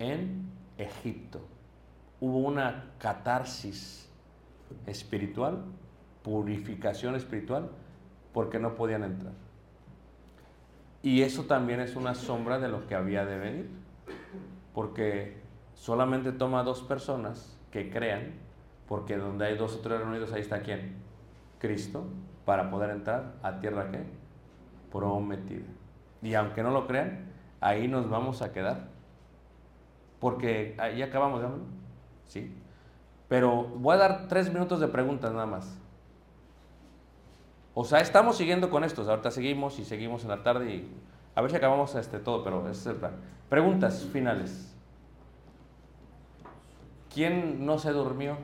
[0.00, 1.40] en Egipto.
[2.20, 4.10] Hubo una catarsis
[4.86, 5.64] espiritual
[6.22, 7.70] purificación espiritual
[8.32, 9.32] porque no podían entrar.
[11.02, 13.70] Y eso también es una sombra de lo que había de venir,
[14.74, 15.38] porque
[15.74, 18.32] solamente toma dos personas que crean,
[18.88, 20.96] porque donde hay dos o tres reunidos, ahí está quién?
[21.60, 22.04] Cristo,
[22.44, 24.04] para poder entrar a tierra que
[24.90, 25.66] prometida.
[26.22, 27.26] Y aunque no lo crean,
[27.60, 28.88] ahí nos vamos a quedar.
[30.18, 31.42] Porque ahí acabamos.
[32.26, 32.52] Sí.
[33.28, 35.78] Pero voy a dar tres minutos de preguntas nada más.
[37.80, 39.06] O sea, estamos siguiendo con estos.
[39.06, 40.88] Ahorita seguimos y seguimos en la tarde y
[41.36, 43.12] a ver si acabamos este todo, pero ese es el plan.
[43.48, 44.74] Preguntas finales.
[47.14, 48.36] ¿Quién no se durmió?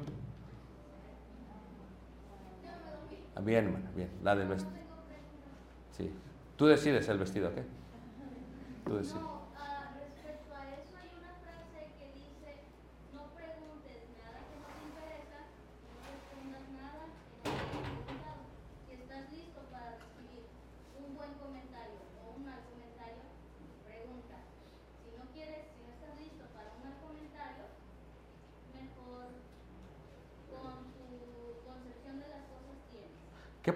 [3.43, 4.09] Bien, hermana, bien.
[4.23, 4.71] La del vestido.
[5.91, 6.13] Sí.
[6.55, 7.65] Tú decides el vestido, ¿qué?
[8.87, 9.21] Tú decides.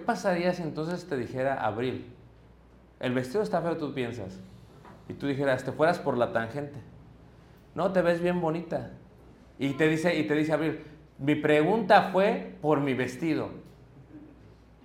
[0.09, 2.11] Pasaría si entonces te dijera Abril?
[2.99, 4.39] El vestido está feo, tú piensas.
[5.07, 6.79] Y tú dijeras, te fueras por la tangente.
[7.75, 8.89] No, te ves bien bonita.
[9.59, 10.83] Y te dice, y te dice Abril,
[11.19, 13.49] mi pregunta fue por mi vestido.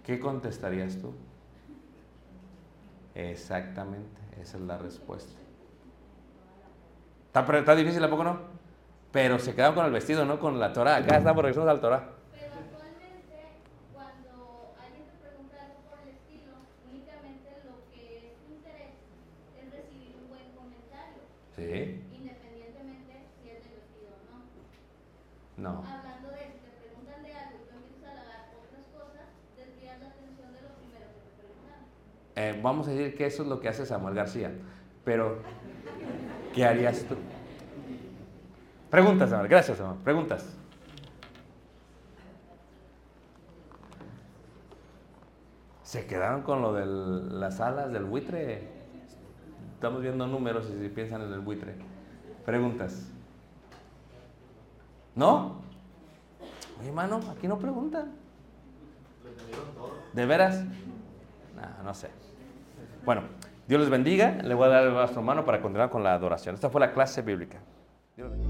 [0.05, 1.15] ¿Qué contestarías tú?
[3.15, 5.33] Exactamente, esa es la respuesta.
[7.27, 8.39] ¿Está, está difícil, ¿a poco no?
[9.11, 10.97] Pero se quedaron con el vestido, no con la Torah.
[10.97, 12.11] Acá estamos regresando al Torah.
[12.33, 13.63] Pero actualmente,
[13.93, 16.51] cuando alguien te pregunta algo por el estilo,
[16.91, 18.99] únicamente lo que es tu interés
[19.55, 22.03] es recibir un buen comentario, Sí.
[22.11, 25.73] independientemente si es del vestido o no.
[25.73, 25.79] No.
[25.87, 30.01] Hablando de si te preguntan de algo y tú empiezas a halagar otras cosas, desvías
[30.01, 31.87] la atención de lo primero que te preguntaron.
[32.35, 34.51] Eh, vamos a decir que eso es lo que hace Samuel García.
[35.05, 35.39] Pero,
[36.55, 37.15] ¿qué harías tú?
[38.91, 39.49] Preguntas, Samuel.
[39.49, 39.99] Gracias, Samuel.
[40.03, 40.57] Preguntas.
[45.83, 48.74] Se quedaron con lo de las alas del buitre.
[49.85, 51.75] Estamos viendo números y si piensan en el buitre.
[52.47, 53.13] Preguntas.
[55.15, 55.57] ¿No?
[56.81, 58.13] Oye, hermano, aquí no preguntan.
[60.15, 60.65] ¿De veras?
[61.55, 62.09] No, no sé.
[63.05, 63.25] Bueno,
[63.69, 64.39] Dios les bendiga.
[64.43, 66.55] Le voy a dar el vaso mano para continuar con la adoración.
[66.55, 67.59] Esta fue la clase bíblica.
[68.17, 68.44] Dios les bendiga.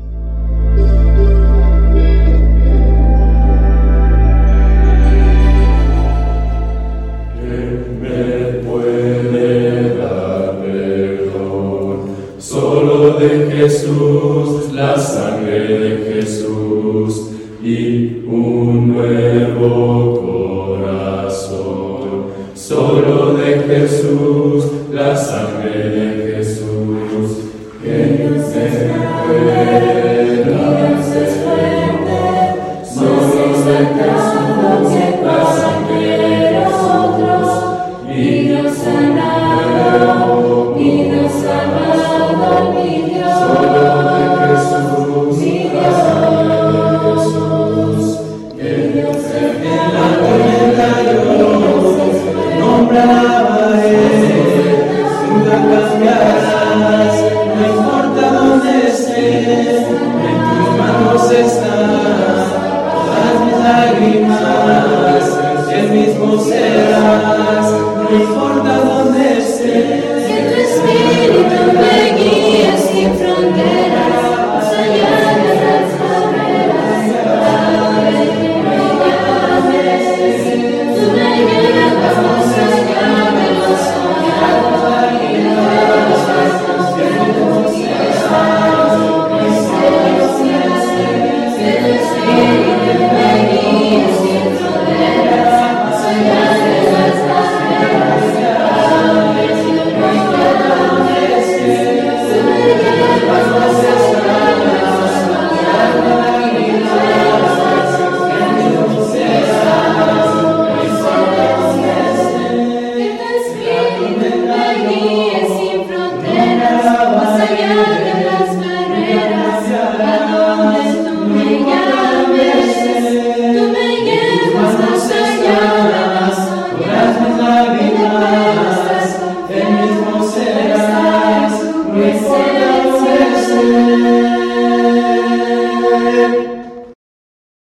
[28.04, 29.93] Que Dios